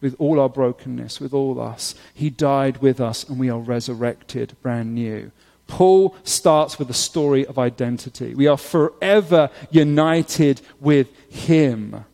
[0.00, 1.94] with all our brokenness, with all us.
[2.12, 5.30] He died with us, and we are resurrected brand new.
[5.66, 8.34] Paul starts with a story of identity.
[8.34, 12.04] We are forever united with him.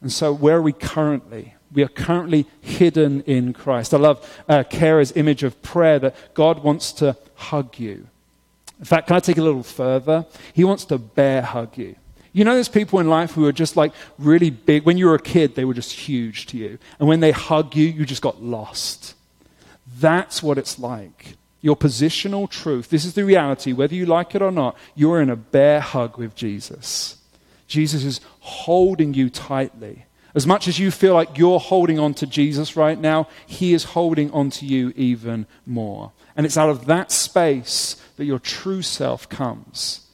[0.00, 1.54] And so, where are we currently?
[1.72, 3.94] We are currently hidden in Christ.
[3.94, 8.06] I love uh, Kara's image of prayer that God wants to hug you.
[8.78, 10.26] In fact, can I take a little further?
[10.52, 11.96] He wants to bear hug you.
[12.32, 14.84] You know, there's people in life who are just like really big.
[14.84, 16.78] When you were a kid, they were just huge to you.
[16.98, 19.14] And when they hug you, you just got lost.
[19.98, 21.36] That's what it's like.
[21.60, 22.88] Your positional truth.
[22.88, 23.72] This is the reality.
[23.72, 27.18] Whether you like it or not, you're in a bear hug with Jesus.
[27.68, 30.06] Jesus is holding you tightly.
[30.34, 33.84] As much as you feel like you're holding on to Jesus right now, he is
[33.84, 36.12] holding on to you even more.
[36.36, 40.06] And it's out of that space that your true self comes.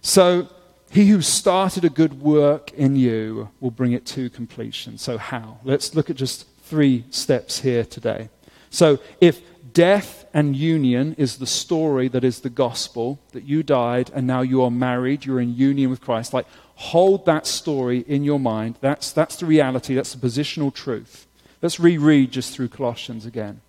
[0.00, 0.48] So,
[0.90, 4.96] he who started a good work in you will bring it to completion.
[4.96, 5.58] So, how?
[5.64, 8.28] Let's look at just three steps here today.
[8.70, 9.40] So, if
[9.72, 14.40] death and union is the story that is the gospel, that you died and now
[14.40, 18.76] you are married, you're in union with Christ, like hold that story in your mind.
[18.80, 21.26] That's, that's the reality, that's the positional truth.
[21.62, 23.60] Let's reread just through Colossians again.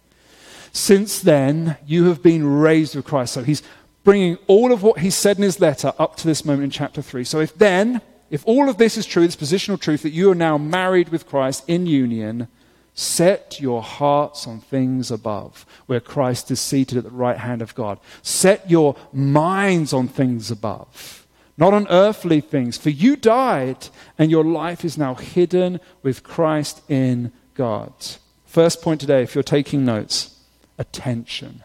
[0.74, 3.34] Since then, you have been raised with Christ.
[3.34, 3.63] So he's
[4.04, 7.02] bringing all of what he said in his letter up to this moment in chapter
[7.02, 7.24] 3.
[7.24, 10.36] So if then, if all of this is true, this positional truth that you are
[10.36, 12.50] now married with Christ in union,
[12.94, 17.76] set your hearts on things above, where Christ is seated at the right hand of
[17.76, 18.00] God.
[18.22, 21.25] Set your minds on things above
[21.58, 22.78] not on earthly things.
[22.78, 23.88] For you died,
[24.18, 27.94] and your life is now hidden with Christ in God.
[28.46, 30.36] First point today, if you're taking notes
[30.78, 31.63] attention.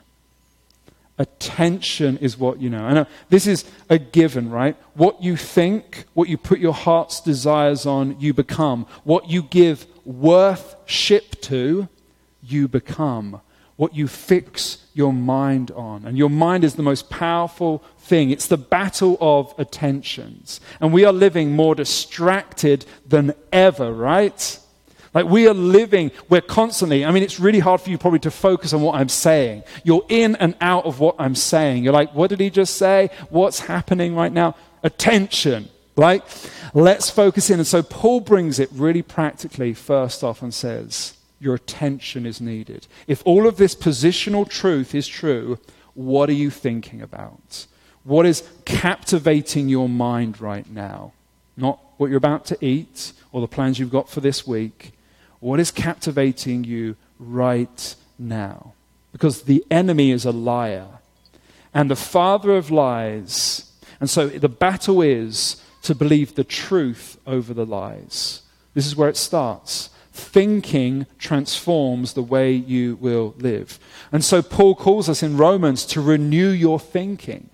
[1.19, 2.89] Attention is what you know.
[2.91, 4.77] Know this is a given, right?
[4.95, 8.87] What you think, what you put your heart's desires on, you become.
[9.05, 11.89] What you give worth ship to,
[12.43, 13.43] you become
[13.81, 16.05] what you fix your mind on.
[16.05, 18.29] And your mind is the most powerful thing.
[18.29, 20.61] It's the battle of attentions.
[20.81, 24.59] And we are living more distracted than ever, right?
[25.15, 28.31] Like we are living, we're constantly, I mean, it's really hard for you probably to
[28.31, 29.63] focus on what I'm saying.
[29.83, 31.83] You're in and out of what I'm saying.
[31.83, 33.09] You're like, what did he just say?
[33.31, 34.57] What's happening right now?
[34.83, 36.23] Attention, right?
[36.75, 37.59] Let's focus in.
[37.59, 42.87] And so Paul brings it really practically first off and says, your attention is needed.
[43.07, 45.59] If all of this positional truth is true,
[45.95, 47.67] what are you thinking about?
[48.05, 51.13] What is captivating your mind right now?
[51.57, 54.93] Not what you're about to eat or the plans you've got for this week.
[55.41, 58.75] What is captivating you right now?
[59.13, 60.87] Because the enemy is a liar
[61.75, 63.71] and the father of lies.
[63.99, 68.43] And so the battle is to believe the truth over the lies.
[68.75, 69.91] This is where it starts.
[70.13, 73.79] Thinking transforms the way you will live.
[74.11, 77.51] And so Paul calls us in Romans to renew your thinking.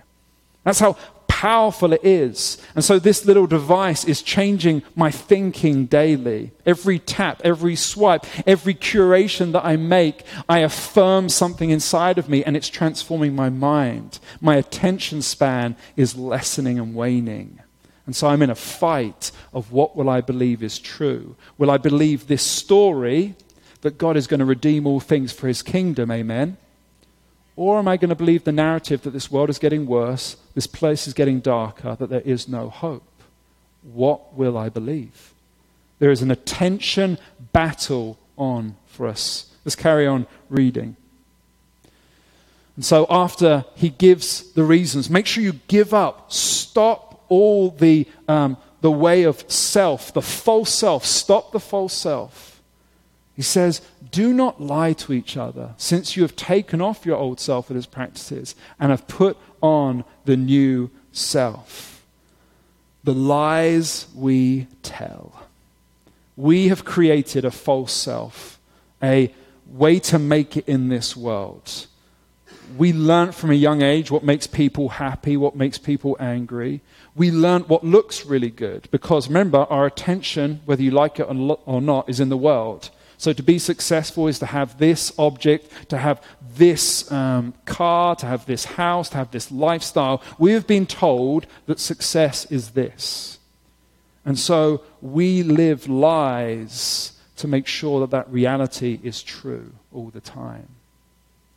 [0.65, 0.97] That's how
[1.37, 2.57] powerful it is.
[2.75, 6.53] And so this little device is changing my thinking daily.
[6.65, 12.43] Every tap, every swipe, every curation that I make, I affirm something inside of me
[12.43, 14.19] and it's transforming my mind.
[14.41, 17.61] My attention span is lessening and waning.
[18.07, 21.35] And so I'm in a fight of what will I believe is true?
[21.59, 23.35] Will I believe this story
[23.81, 26.11] that God is going to redeem all things for his kingdom?
[26.11, 26.57] Amen.
[27.57, 30.67] Or am I going to believe the narrative that this world is getting worse, this
[30.67, 33.03] place is getting darker, that there is no hope?
[33.83, 35.33] What will I believe?
[35.99, 37.19] There is an attention
[37.53, 39.51] battle on for us.
[39.65, 40.97] Let's carry on reading.
[42.77, 46.31] And so, after he gives the reasons, make sure you give up.
[46.31, 51.05] Stop all the, um, the way of self, the false self.
[51.05, 52.63] Stop the false self.
[53.35, 57.39] He says, Do not lie to each other, since you have taken off your old
[57.39, 62.05] self with its practices and have put on the new self.
[63.05, 65.43] The lies we tell.
[66.37, 68.59] We have created a false self,
[69.03, 69.33] a
[69.67, 71.87] way to make it in this world.
[72.77, 76.83] We learn from a young age what makes people happy, what makes people angry
[77.17, 81.81] we learn what looks really good because remember, our attention, whether you like it or
[81.81, 82.91] not, is in the world.
[83.17, 86.23] So to be successful is to have this object, to have
[86.55, 90.23] this um, car, to have this house, to have this lifestyle.
[90.39, 93.39] We have been told that success is this.
[94.27, 100.21] And so we live lies to make sure that that reality is true all the
[100.21, 100.76] time.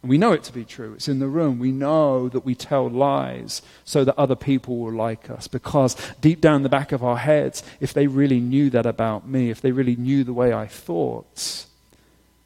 [0.01, 0.93] We know it to be true.
[0.93, 1.59] It's in the room.
[1.59, 5.47] We know that we tell lies so that other people will like us.
[5.47, 9.49] Because deep down the back of our heads, if they really knew that about me,
[9.49, 11.65] if they really knew the way I thought,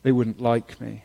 [0.02, 1.04] they wouldn't like me.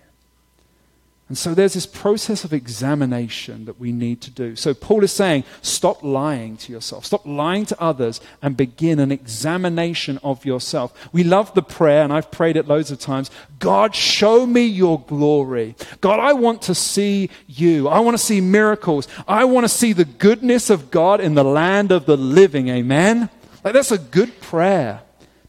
[1.28, 4.56] And so there's this process of examination that we need to do.
[4.56, 9.12] So Paul is saying, stop lying to yourself, stop lying to others, and begin an
[9.12, 10.94] examination of yourself.
[11.12, 15.00] We love the prayer, and I've prayed it loads of times God, show me your
[15.00, 15.74] glory.
[16.00, 17.88] God, I want to see you.
[17.88, 19.06] I want to see miracles.
[19.26, 22.68] I want to see the goodness of God in the land of the living.
[22.68, 23.28] Amen?
[23.62, 25.02] Like, that's a good prayer.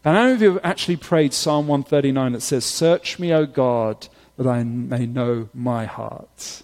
[0.03, 3.45] But how many of you have actually prayed Psalm 139 that says, Search me, O
[3.45, 4.09] God
[4.39, 6.63] that I may know my heart,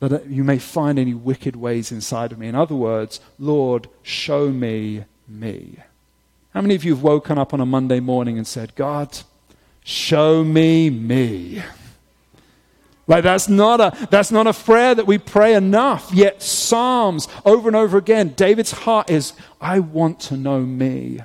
[0.00, 2.48] that you may find any wicked ways inside of me.
[2.48, 5.76] In other words, Lord, show me me.
[6.52, 9.16] How many of you have woken up on a Monday morning and said, God,
[9.84, 11.62] show me me?
[13.06, 16.12] Like that's not a that's not a prayer that we pray enough.
[16.12, 21.20] Yet Psalms over and over again, David's heart is, I want to know me.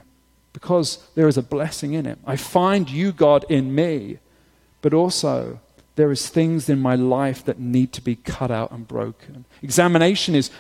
[0.54, 2.20] Because there is a blessing in it.
[2.28, 4.20] I find you, God, in me
[4.82, 5.60] but also
[5.96, 9.46] there is things in my life that need to be cut out and broken.
[9.62, 10.52] Examination is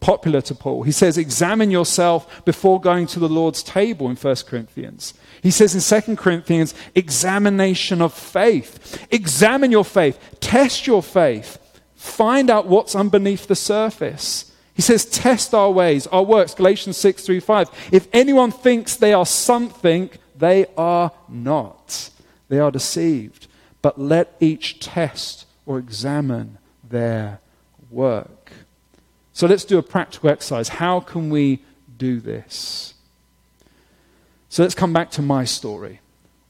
[0.00, 0.82] popular to Paul.
[0.82, 5.14] He says, Examine yourself before going to the Lord's table in 1 Corinthians.
[5.42, 9.06] He says in 2 Corinthians, Examination of faith.
[9.10, 11.58] Examine your faith, test your faith,
[11.94, 14.52] find out what's underneath the surface.
[14.74, 16.54] He says, Test our ways, our works.
[16.54, 17.88] Galatians 6 3 5.
[17.92, 21.79] If anyone thinks they are something, they are not.
[22.50, 23.46] They are deceived
[23.82, 27.40] but let each test or examine their
[27.90, 28.52] work.
[29.32, 30.68] So let's do a practical exercise.
[30.68, 31.60] How can we
[31.96, 32.94] do this?
[34.48, 36.00] So let's come back to my story.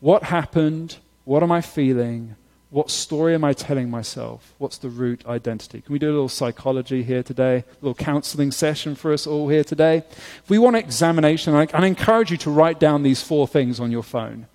[0.01, 0.97] What happened?
[1.25, 2.37] What am I feeling?
[2.71, 4.55] What story am I telling myself?
[4.59, 5.83] What's the root identity?
[5.83, 7.57] Can we do a little psychology here today?
[7.57, 9.99] A little counseling session for us all here today?
[10.43, 13.91] If we want examination, I, I encourage you to write down these four things on
[13.91, 14.47] your phone.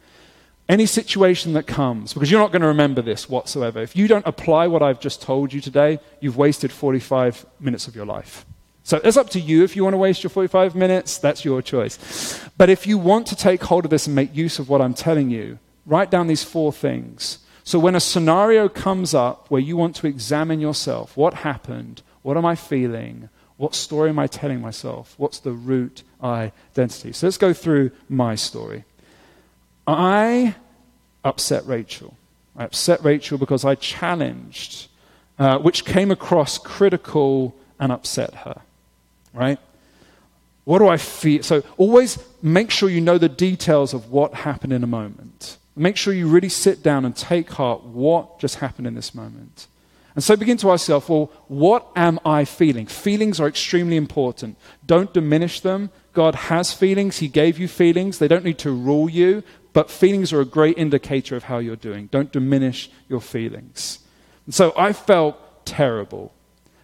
[0.67, 3.81] Any situation that comes, because you're not going to remember this whatsoever.
[3.81, 7.95] If you don't apply what I've just told you today, you've wasted 45 minutes of
[7.95, 8.45] your life.
[8.81, 11.61] So it's up to you if you want to waste your 45 minutes, that's your
[11.61, 12.39] choice.
[12.57, 14.93] But if you want to take hold of this and make use of what I'm
[14.93, 17.39] telling you, write down these four things.
[17.63, 22.01] So when a scenario comes up where you want to examine yourself, what happened?
[22.21, 23.29] What am I feeling?
[23.57, 25.15] What story am I telling myself?
[25.17, 27.11] What's the root identity?
[27.13, 28.83] So let's go through my story.
[29.87, 30.55] I
[31.23, 32.15] upset Rachel.
[32.55, 34.87] I upset Rachel because I challenged,
[35.37, 38.61] uh, which came across critical and upset her.
[39.33, 39.59] Right?
[40.63, 41.43] What do I feel?
[41.43, 45.57] So always make sure you know the details of what happened in a moment.
[45.75, 49.67] Make sure you really sit down and take heart what just happened in this moment.
[50.15, 52.87] And so begin to ask yourself, well, what am I feeling?
[52.87, 54.55] Feelings are extremely important.
[54.85, 55.89] Don't diminish them.
[56.13, 57.17] God has feelings.
[57.17, 58.17] He gave you feelings.
[58.17, 59.43] They don't need to rule you,
[59.75, 62.07] but feelings are a great indicator of how you're doing.
[62.07, 63.99] Don't diminish your feelings.
[64.45, 66.33] And so I felt terrible,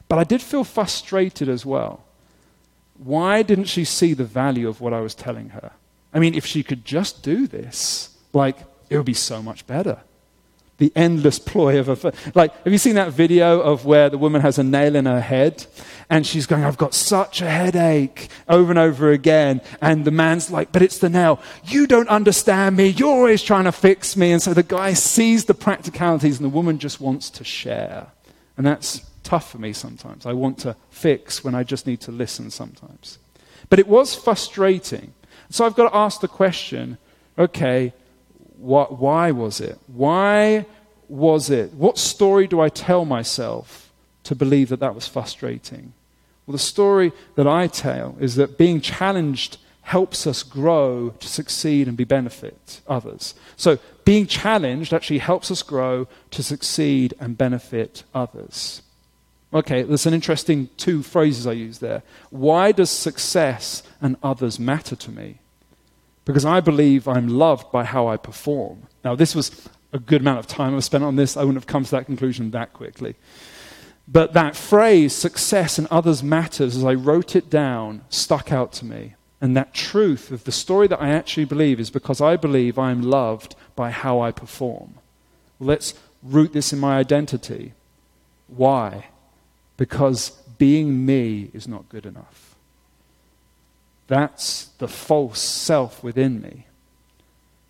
[0.09, 2.03] but I did feel frustrated as well.
[2.97, 5.71] Why didn't she see the value of what I was telling her?
[6.13, 8.57] I mean, if she could just do this, like,
[8.89, 10.01] it would be so much better
[10.82, 12.11] the endless ploy of a.
[12.34, 15.21] Like, have you seen that video of where the woman has a nail in her
[15.21, 15.67] head
[16.09, 19.61] and she's going, I've got such a headache over and over again.
[19.79, 21.39] And the man's like, but it's the nail.
[21.65, 22.88] You don't understand me.
[22.88, 24.32] You're always trying to fix me.
[24.32, 28.07] And so the guy sees the practicalities and the woman just wants to share.
[28.57, 30.25] And that's tough for me sometimes.
[30.25, 33.19] I want to fix when I just need to listen sometimes.
[33.69, 35.13] But it was frustrating.
[35.51, 36.97] So I've got to ask the question
[37.38, 37.93] okay,
[38.62, 39.80] what, why was it?
[39.88, 40.66] Why
[41.09, 41.74] was it?
[41.74, 43.91] What story do I tell myself
[44.24, 45.93] to believe that that was frustrating?
[46.45, 51.88] Well, the story that I tell is that being challenged helps us grow to succeed
[51.88, 53.34] and be benefit others.
[53.57, 58.84] So being challenged actually helps us grow to succeed and benefit others.
[59.53, 62.03] Okay, there's an interesting two phrases I use there.
[62.30, 65.39] Why does success and others matter to me?
[66.26, 68.88] Because I believe I'm loved by how I perform.
[69.03, 71.36] Now, this was a good amount of time I've spent on this.
[71.36, 73.15] I wouldn't have come to that conclusion that quickly.
[74.07, 78.86] But that phrase, success and others matters, as I wrote it down, stuck out to
[78.86, 79.15] me.
[79.39, 82.91] And that truth of the story that I actually believe is because I believe I
[82.91, 84.95] am loved by how I perform.
[85.59, 87.74] Let's root this in my identity.
[88.47, 89.07] Why?
[89.78, 92.50] Because being me is not good enough.
[94.12, 96.66] That's the false self within me.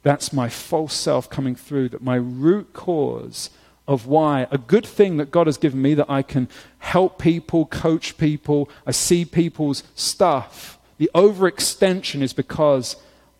[0.02, 3.52] That's my false self coming through, that my root cause
[3.88, 7.68] of why a good thing that God has given me that I can help people,
[7.68, 10.80] coach people, I see people's stuff.
[10.98, 12.96] The overextension is because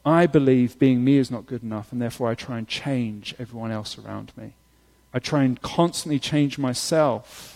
[0.06, 3.72] I believe being me is not good enough, and therefore I try and change everyone
[3.72, 4.54] else around me.
[5.12, 7.51] I try and constantly change myself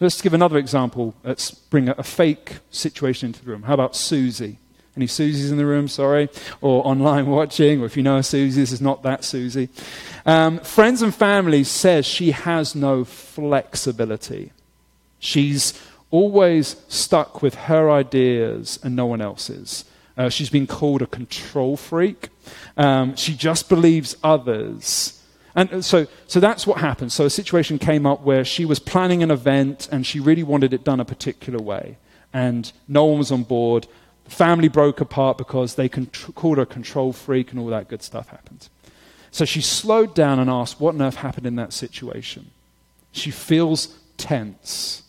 [0.00, 1.14] Let's give another example.
[1.22, 3.64] Let's bring a, a fake situation into the room.
[3.64, 4.56] How about Susie?
[4.96, 6.30] Any Susies in the room, sorry?
[6.62, 9.68] Or online watching, or if you know a Susie, this is not that Susie.
[10.24, 14.52] Um, friends and family says she has no flexibility.
[15.18, 15.78] She's
[16.10, 19.84] always stuck with her ideas and no one else's.
[20.16, 22.30] Uh, she's been called a control freak.
[22.78, 25.19] Um, she just believes others
[25.54, 27.12] and uh, so, so that's what happened.
[27.12, 30.72] So a situation came up where she was planning an event and she really wanted
[30.72, 31.96] it done a particular way.
[32.32, 33.88] And no one was on board.
[34.24, 38.02] The family broke apart because they called her a control freak and all that good
[38.02, 38.68] stuff happened.
[39.32, 42.50] So she slowed down and asked, What on earth happened in that situation?
[43.12, 45.02] She feels tense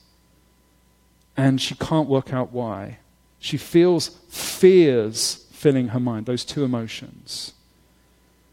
[1.37, 2.99] and she can't work out why.
[3.39, 7.53] She feels fears filling her mind, those two emotions.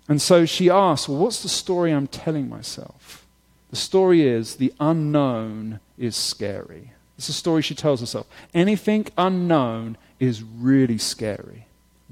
[0.08, 3.26] And so she asks, Well, what's the story I'm telling myself?
[3.70, 6.92] The story is the unknown is scary.
[7.18, 8.26] It's a story she tells herself.
[8.54, 11.66] Anything unknown is really scary.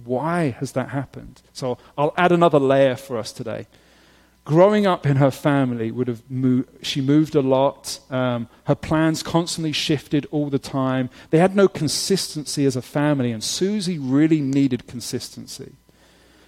[0.05, 1.41] Why has that happened?
[1.53, 3.67] So I'll add another layer for us today.
[4.45, 7.99] Growing up in her family would have moved, she moved a lot.
[8.11, 11.11] Um, her plans constantly shifted all the time.
[11.31, 15.73] They had no consistency as a family, and Susie really needed consistency.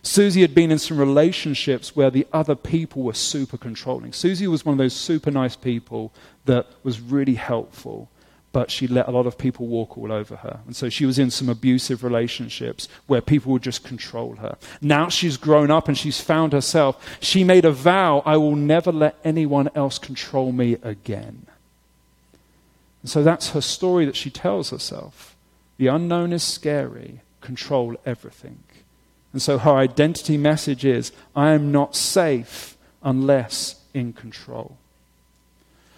[0.03, 4.12] Susie had been in some relationships where the other people were super controlling.
[4.12, 6.12] Susie was one of those super nice people
[6.44, 8.09] that was really helpful,
[8.53, 10.61] but she let a lot of people walk all over her.
[10.66, 14.57] And so she was in some abusive relationships where people would just control her.
[14.80, 17.18] Now she's grown up and she's found herself.
[17.20, 21.46] She made a vow I will never let anyone else control me again.
[23.03, 25.36] And so that's her story that she tells herself.
[25.76, 28.64] The unknown is scary, control everything.
[29.32, 34.76] And so her identity message is I am not safe unless in control.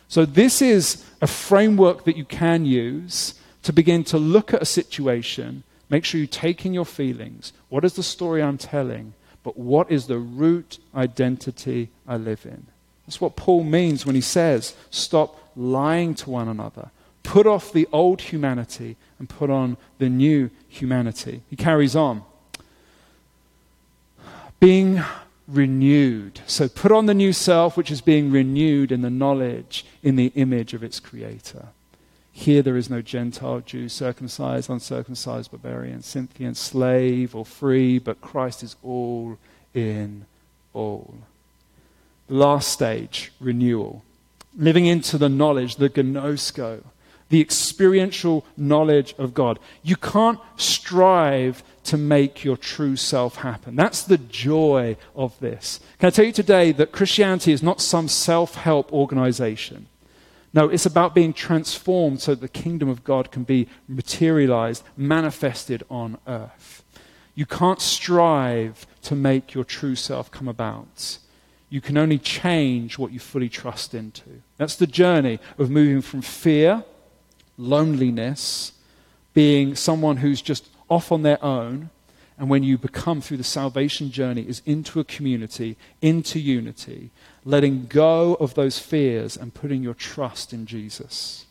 [0.08, 4.66] So, this is a framework that you can use to begin to look at a
[4.66, 5.62] situation.
[5.88, 7.52] Make sure you take in your feelings.
[7.68, 9.14] What is the story I'm telling?
[9.44, 12.66] But what is the root identity I live in?
[13.06, 16.90] That's what Paul means when he says, stop lying to one another.
[17.22, 21.42] Put off the old humanity and put on the new humanity.
[21.48, 22.24] He carries on
[24.60, 25.02] being
[25.48, 26.40] renewed.
[26.46, 30.32] So put on the new self, which is being renewed in the knowledge, in the
[30.36, 31.68] image of its creator.
[32.32, 38.62] Here there is no Gentile, Jew, circumcised, uncircumcised, barbarian, Scythian, slave, or free, but Christ
[38.62, 39.38] is all
[39.74, 40.26] in
[40.72, 41.14] all.
[42.28, 44.04] Last stage, renewal.
[44.56, 46.82] Living into the knowledge, the gnosko,
[47.28, 49.58] the experiential knowledge of God.
[49.82, 53.74] You can't strive to make your true self happen.
[53.74, 55.80] That's the joy of this.
[55.98, 59.88] Can I tell you today that Christianity is not some self help organization?
[60.54, 65.82] No, it's about being transformed so that the kingdom of God can be materialized, manifested
[65.90, 66.84] on earth.
[67.34, 71.18] You can't strive to make your true self come about.
[71.70, 74.42] You can only change what you fully trust into.
[74.58, 76.84] That's the journey of moving from fear,
[77.58, 78.74] loneliness,
[79.34, 81.88] being someone who's just off on their own,
[82.38, 87.10] and when you become through the salvation journey is into a community, into unity,
[87.44, 91.46] letting go of those fears and putting your trust in Jesus.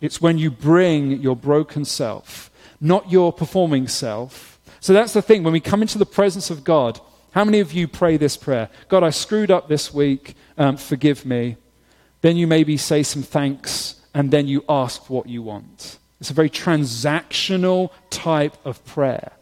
[0.00, 2.50] It's when you bring your broken self,
[2.80, 4.60] not your performing self.
[4.80, 5.42] So that's the thing.
[5.42, 7.00] When we come into the presence of God,
[7.32, 8.68] how many of you pray this prayer?
[8.88, 10.34] God, I screwed up this week.
[10.56, 11.56] Um, forgive me.
[12.20, 15.98] Then you maybe say some thanks, and then you ask what you want.
[16.20, 19.32] It's a very transactional type of prayer.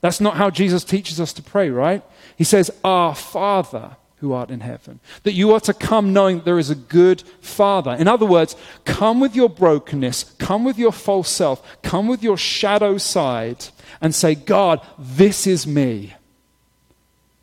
[0.00, 2.02] That's not how Jesus teaches us to pray, right?
[2.36, 5.00] He says, Our Father who art in heaven.
[5.24, 7.92] That you are to come knowing that there is a good Father.
[7.92, 12.38] In other words, come with your brokenness, come with your false self, come with your
[12.38, 13.66] shadow side,
[14.00, 16.14] and say, God, this is me.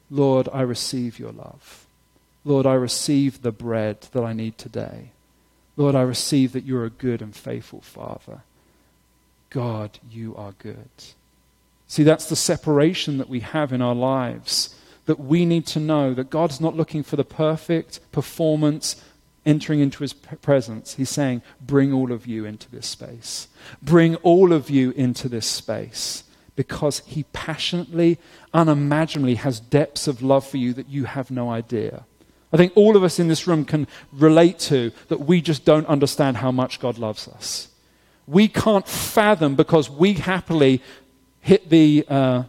[0.09, 1.85] Lord, I receive your love.
[2.43, 5.11] Lord, I receive the bread that I need today.
[5.77, 8.41] Lord, I receive that you're a good and faithful Father.
[9.53, 10.89] God, you are good.
[11.87, 14.75] See, that's the separation that we have in our lives
[15.05, 19.01] that we need to know that God's not looking for the perfect performance
[19.45, 20.95] entering into his presence.
[20.95, 23.47] He's saying, Bring all of you into this space.
[23.81, 26.23] Bring all of you into this space
[26.55, 28.17] because he passionately,
[28.53, 32.05] unimaginably has depths of love for you that you have no idea.
[32.51, 35.87] I think all of us in this room can relate to that we just don't
[35.87, 37.67] understand how much God loves us.
[38.27, 40.81] We can't fathom because we happily
[41.41, 42.43] hit the uh,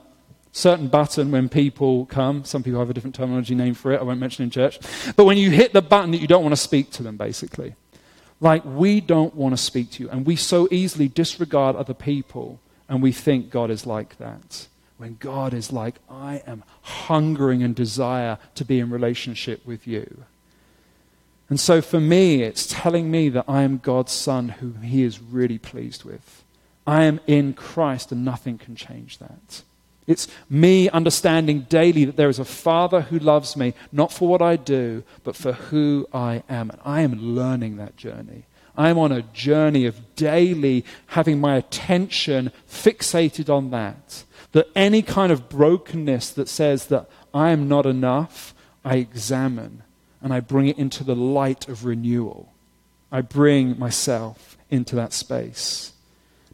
[0.53, 2.45] certain button when people come.
[2.45, 4.01] Some people have a different terminology name for it.
[4.01, 4.79] I won't mention in church.
[5.17, 7.75] But when you hit the button that you don't want to speak to them, basically.
[8.41, 10.11] Like, we don't want to speak to you.
[10.11, 14.69] And we so easily disregard other people and we think God is like that.
[14.97, 20.25] When God is like, I am hungering and desire to be in relationship with you.
[21.55, 25.21] And so for me, it's telling me that I am God's son whom he is
[25.21, 26.43] really pleased with.
[26.85, 29.63] I am in Christ and nothing can change that.
[30.09, 34.43] It's me understanding daily that there is a Father who loves me, not for what
[34.43, 36.71] I do, but for who I am.
[36.71, 38.47] And I am learning that journey.
[38.77, 44.25] I am on a journey of daily having my attention fixated on that.
[44.51, 49.84] That any kind of brokenness that says that I am not enough, I examine
[50.25, 52.53] and I bring it into the light of renewal.
[53.13, 55.93] I bring myself into that space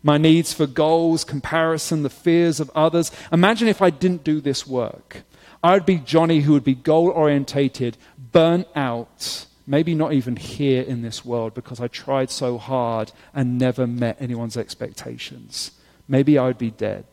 [0.03, 3.13] my needs for goals, comparison, the fears of others.
[3.33, 5.23] Imagine if I didn't do this work.
[5.63, 7.99] I would be Johnny who would be goal orientated,
[8.33, 13.59] burnt out, maybe not even here in this world because I tried so hard and
[13.59, 15.73] never met anyone's expectations.
[16.09, 17.05] Maybe I would be dead.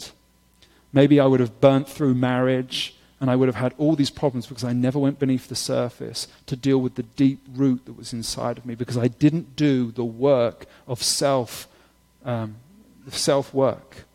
[0.94, 4.46] Maybe I would have burnt through marriage and I would have had all these problems
[4.46, 8.14] because I never went beneath the surface to deal with the deep root that was
[8.14, 11.68] inside of me because I didn't do the work of self
[12.24, 12.58] um,
[13.10, 14.06] self work.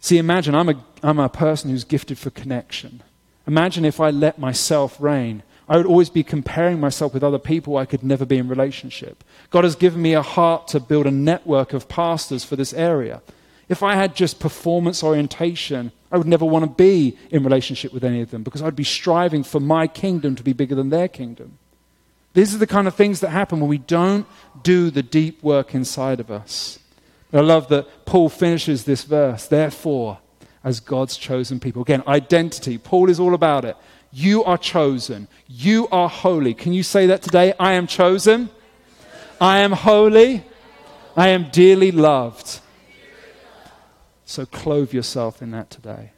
[0.00, 3.02] See, imagine I'm a, I'm a person who's gifted for connection.
[3.46, 5.42] Imagine if I let myself reign.
[5.68, 9.22] I would always be comparing myself with other people I could never be in relationship.
[9.50, 13.22] God has given me a heart to build a network of pastors for this area.
[13.70, 18.02] If I had just performance orientation, I would never want to be in relationship with
[18.02, 21.06] any of them because I'd be striving for my kingdom to be bigger than their
[21.06, 21.56] kingdom.
[22.34, 24.26] These are the kind of things that happen when we don't
[24.64, 26.80] do the deep work inside of us.
[27.32, 30.18] I love that Paul finishes this verse, therefore,
[30.64, 31.82] as God's chosen people.
[31.82, 32.76] Again, identity.
[32.76, 33.76] Paul is all about it.
[34.10, 35.28] You are chosen.
[35.46, 36.54] You are holy.
[36.54, 37.54] Can you say that today?
[37.60, 38.50] I am chosen.
[39.40, 40.42] I am holy.
[41.16, 42.49] I am dearly loved.
[44.30, 46.12] So clothe yourself in that today.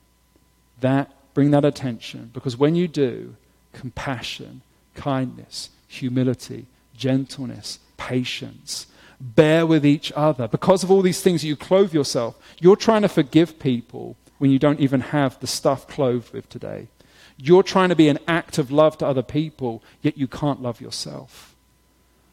[0.82, 2.30] That, bring that attention.
[2.34, 3.36] Because when you do,
[3.72, 4.60] compassion,
[4.94, 8.86] kindness, humility, gentleness, patience,
[9.18, 10.46] bear with each other.
[10.46, 12.38] Because of all these things, you clothe yourself.
[12.60, 16.88] You're trying to forgive people when you don't even have the stuff clothed with today.
[17.38, 20.82] You're trying to be an act of love to other people, yet you can't love
[20.82, 21.56] yourself.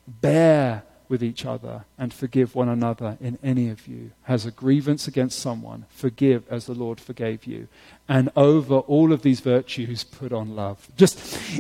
[0.06, 4.12] Bear with each other and forgive one another in any of you.
[4.24, 7.68] Has a grievance against someone forgive as the lord forgave you.
[8.08, 10.88] And over all of these virtues put on love.
[10.96, 11.20] Just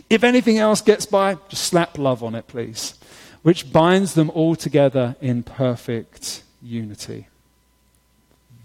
[0.10, 2.94] if anything else gets by just slap love on it please.
[3.42, 7.28] Which binds them all together in perfect unity.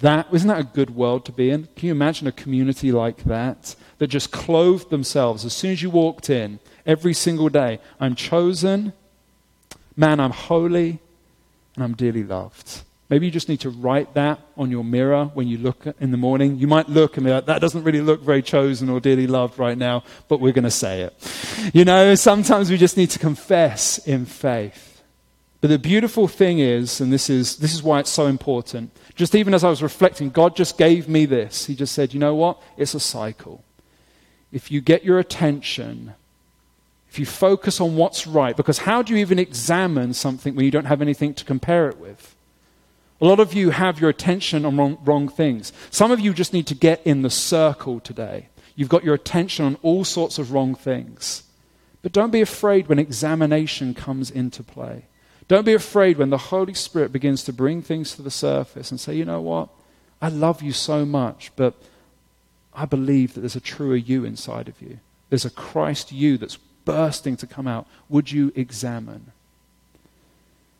[0.00, 1.68] That isn't that a good world to be in?
[1.76, 3.74] Can you imagine a community like that?
[3.98, 5.44] That just clothed themselves.
[5.44, 8.92] As soon as you walked in every single day i'm chosen
[9.96, 10.98] Man, I'm holy
[11.74, 12.82] and I'm dearly loved.
[13.10, 16.16] Maybe you just need to write that on your mirror when you look in the
[16.16, 16.56] morning.
[16.56, 19.58] You might look and be like, that doesn't really look very chosen or dearly loved
[19.58, 21.70] right now, but we're going to say it.
[21.74, 25.02] You know, sometimes we just need to confess in faith.
[25.60, 29.34] But the beautiful thing is, and this is, this is why it's so important, just
[29.34, 31.66] even as I was reflecting, God just gave me this.
[31.66, 32.60] He just said, you know what?
[32.76, 33.64] It's a cycle.
[34.50, 36.14] If you get your attention
[37.14, 40.70] if you focus on what's right, because how do you even examine something when you
[40.72, 42.34] don't have anything to compare it with?
[43.20, 45.72] A lot of you have your attention on wrong, wrong, things.
[45.92, 48.48] Some of you just need to get in the circle today.
[48.74, 51.44] You've got your attention on all sorts of wrong things.
[52.02, 55.04] But don't be afraid when examination comes into play.
[55.46, 58.98] Don't be afraid when the Holy Spirit begins to bring things to the surface and
[58.98, 59.68] say, you know what?
[60.20, 61.74] I love you so much, but
[62.74, 64.98] I believe that there's a truer you inside of you.
[65.30, 67.86] There's a Christ you that's bursting to come out.
[68.08, 69.32] Would you examine?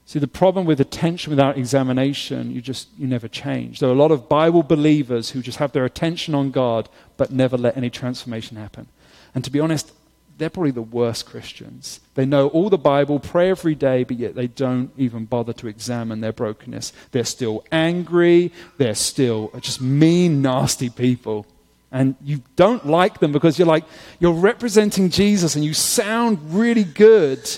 [0.07, 3.81] See, the problem with attention without examination, you just, you never change.
[3.81, 7.31] There are a lot of Bible believers who just have their attention on God, but
[7.31, 8.87] never let any transformation happen.
[9.35, 9.93] And to be honest,
[10.37, 12.01] they're probably the worst Christians.
[12.17, 15.69] They know all the Bible, pray every day, but yet they don't even bother to
[15.69, 16.93] examine their brokenness.
[17.13, 18.53] They're still angry.
[18.77, 21.47] They're still just mean, nasty people
[21.95, 23.85] and you don't like them because you're like,
[24.19, 27.49] you're representing Jesus and you sound really good,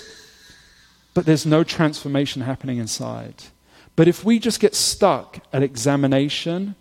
[1.15, 3.33] but there's no transformation happening inside.
[3.95, 6.75] But if we just get stuck at examination,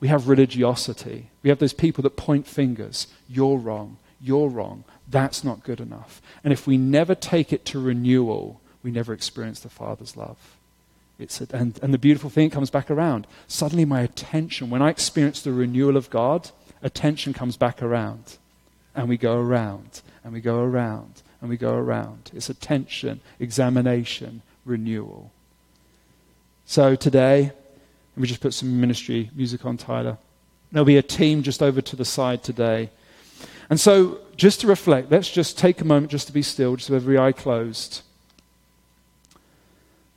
[0.00, 1.30] we have religiosity.
[1.42, 3.06] We have those people that point fingers.
[3.26, 3.96] You're wrong.
[4.20, 4.84] You're wrong.
[5.08, 6.20] That's not good enough.
[6.44, 10.36] And if we never take it to renewal, we never experience the Father's love.
[11.18, 13.26] It's a, and, and the beautiful thing comes back around.
[13.48, 16.50] Suddenly, my attention, when I experience the renewal of God,
[16.82, 18.38] attention comes back around.
[18.94, 22.30] And we go around, and we go around, and we go around.
[22.34, 25.30] It's attention, examination, renewal.
[26.64, 30.16] So today, let me just put some ministry music on Tyler.
[30.72, 32.90] There'll be a team just over to the side today.
[33.68, 36.88] And so, just to reflect, let's just take a moment just to be still, just
[36.88, 38.02] with every eye closed.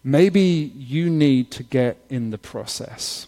[0.03, 3.27] Maybe you need to get in the process.